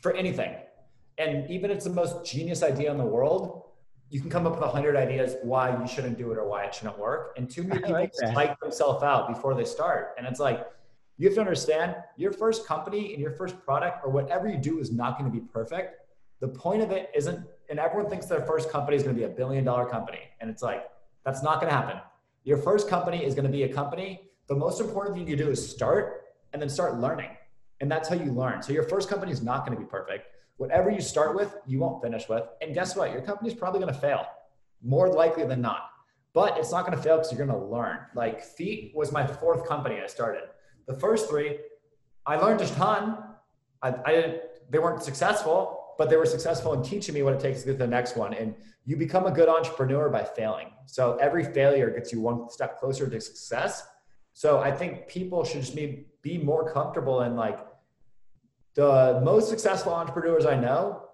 [0.00, 0.54] for anything
[1.18, 3.62] and even if it's the most genius idea in the world
[4.12, 6.64] you can come up with a hundred ideas why you shouldn't do it or why
[6.64, 7.34] it shouldn't work.
[7.38, 10.14] And too many people like psych themselves out before they start.
[10.18, 10.66] And it's like,
[11.16, 14.80] you have to understand your first company and your first product or whatever you do
[14.80, 15.94] is not going to be perfect.
[16.40, 17.40] The point of it isn't,
[17.72, 20.20] and everyone thinks their first company is going to be a billion dollar company.
[20.40, 20.84] And it's like,
[21.24, 21.96] that's not going to happen.
[22.44, 24.28] Your first company is going to be a company.
[24.46, 27.30] The most important thing you do is start and then start learning.
[27.80, 28.62] And that's how you learn.
[28.62, 30.26] So your first company is not going to be perfect
[30.62, 32.44] whatever you start with, you won't finish with.
[32.60, 33.10] And guess what?
[33.10, 34.24] Your company's probably going to fail
[34.80, 35.90] more likely than not.
[36.34, 37.98] But it's not going to fail because you're going to learn.
[38.14, 40.44] Like Feat was my fourth company I started.
[40.86, 41.58] The first three,
[42.26, 43.24] I learned a ton.
[43.82, 47.60] I, I they weren't successful, but they were successful in teaching me what it takes
[47.60, 48.34] to get to the next one.
[48.34, 50.72] And you become a good entrepreneur by failing.
[50.86, 53.86] So every failure gets you one step closer to success.
[54.32, 57.56] So I think people should just be, be more comfortable in like
[58.74, 61.04] the most successful entrepreneurs I know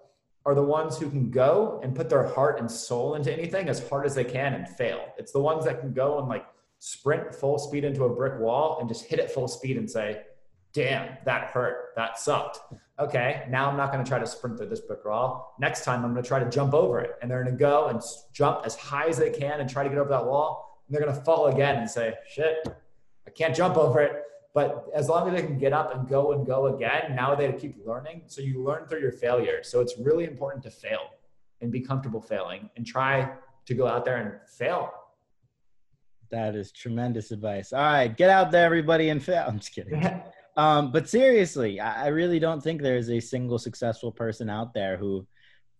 [0.43, 3.87] are the ones who can go and put their heart and soul into anything as
[3.87, 5.13] hard as they can and fail.
[5.19, 6.47] It's the ones that can go and like
[6.79, 10.23] sprint full speed into a brick wall and just hit it full speed and say,
[10.73, 11.89] damn, that hurt.
[11.95, 12.59] That sucked.
[12.99, 15.55] Okay, now I'm not going to try to sprint through this brick wall.
[15.57, 17.11] Next time I'm going to try to jump over it.
[17.21, 18.01] And they're going to go and
[18.33, 20.83] jump as high as they can and try to get over that wall.
[20.85, 22.67] And they're going to fall again and say, shit,
[23.25, 24.23] I can't jump over it.
[24.53, 27.49] But as long as they can get up and go and go again, now they
[27.53, 28.23] keep learning.
[28.27, 29.63] So you learn through your failure.
[29.63, 31.11] So it's really important to fail
[31.61, 33.31] and be comfortable failing and try
[33.65, 34.91] to go out there and fail.
[36.31, 37.71] That is tremendous advice.
[37.71, 39.45] All right, get out there, everybody, and fail.
[39.47, 40.03] I'm just kidding.
[40.59, 44.97] um, but seriously, I, I really don't think there's a single successful person out there
[44.97, 45.25] who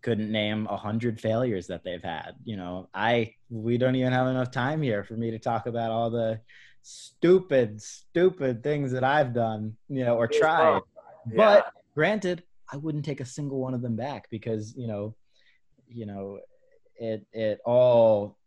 [0.01, 2.31] couldn't name a hundred failures that they've had.
[2.45, 5.91] You know, I we don't even have enough time here for me to talk about
[5.91, 6.39] all the
[6.81, 10.81] stupid, stupid things that I've done, you know, or tried.
[11.29, 11.35] Yeah.
[11.35, 15.13] But granted, I wouldn't take a single one of them back because, you know,
[15.89, 16.39] you know,
[16.95, 18.37] it it all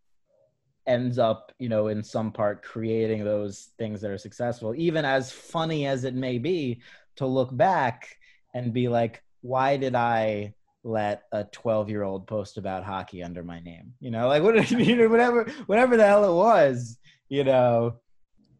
[0.86, 5.30] ends up, you know, in some part creating those things that are successful, even as
[5.30, 6.80] funny as it may be
[7.16, 8.16] to look back
[8.54, 10.54] and be like, why did I
[10.84, 13.94] let a 12 year old post about hockey under my name?
[14.00, 17.96] You know, like what, you know, whatever, whatever the hell it was, you know,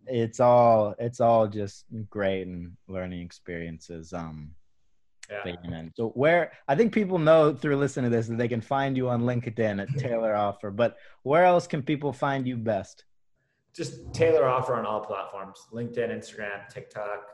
[0.06, 4.12] it's all it's all just great and learning experiences.
[4.12, 4.50] Um,
[5.44, 5.82] yeah.
[5.94, 9.08] So where I think people know through listening to this that they can find you
[9.08, 13.04] on LinkedIn at Taylor Offer, but where else can people find you best?
[13.74, 17.24] Just Taylor Offer on all platforms: LinkedIn, Instagram, TikTok,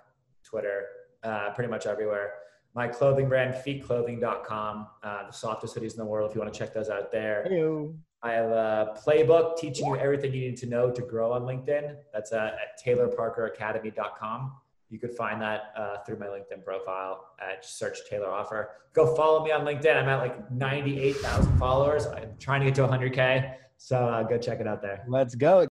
[0.44, 0.86] Twitter,
[1.22, 2.34] uh, pretty much everywhere.
[2.74, 6.30] My clothing brand, featclothing.com, uh, the softest hoodies in the world.
[6.30, 7.44] If you want to check those out there.
[7.48, 7.94] Hello.
[8.22, 11.96] I have a playbook teaching you everything you need to know to grow on LinkedIn.
[12.12, 14.52] That's uh, at taylorparkeracademy.com.
[14.90, 18.70] You could find that uh, through my LinkedIn profile at search Taylor Offer.
[18.94, 19.94] Go follow me on LinkedIn.
[19.94, 22.06] I'm at like 98,000 followers.
[22.06, 23.54] I'm trying to get to 100K.
[23.76, 25.04] So uh, go check it out there.
[25.06, 25.60] Let's go.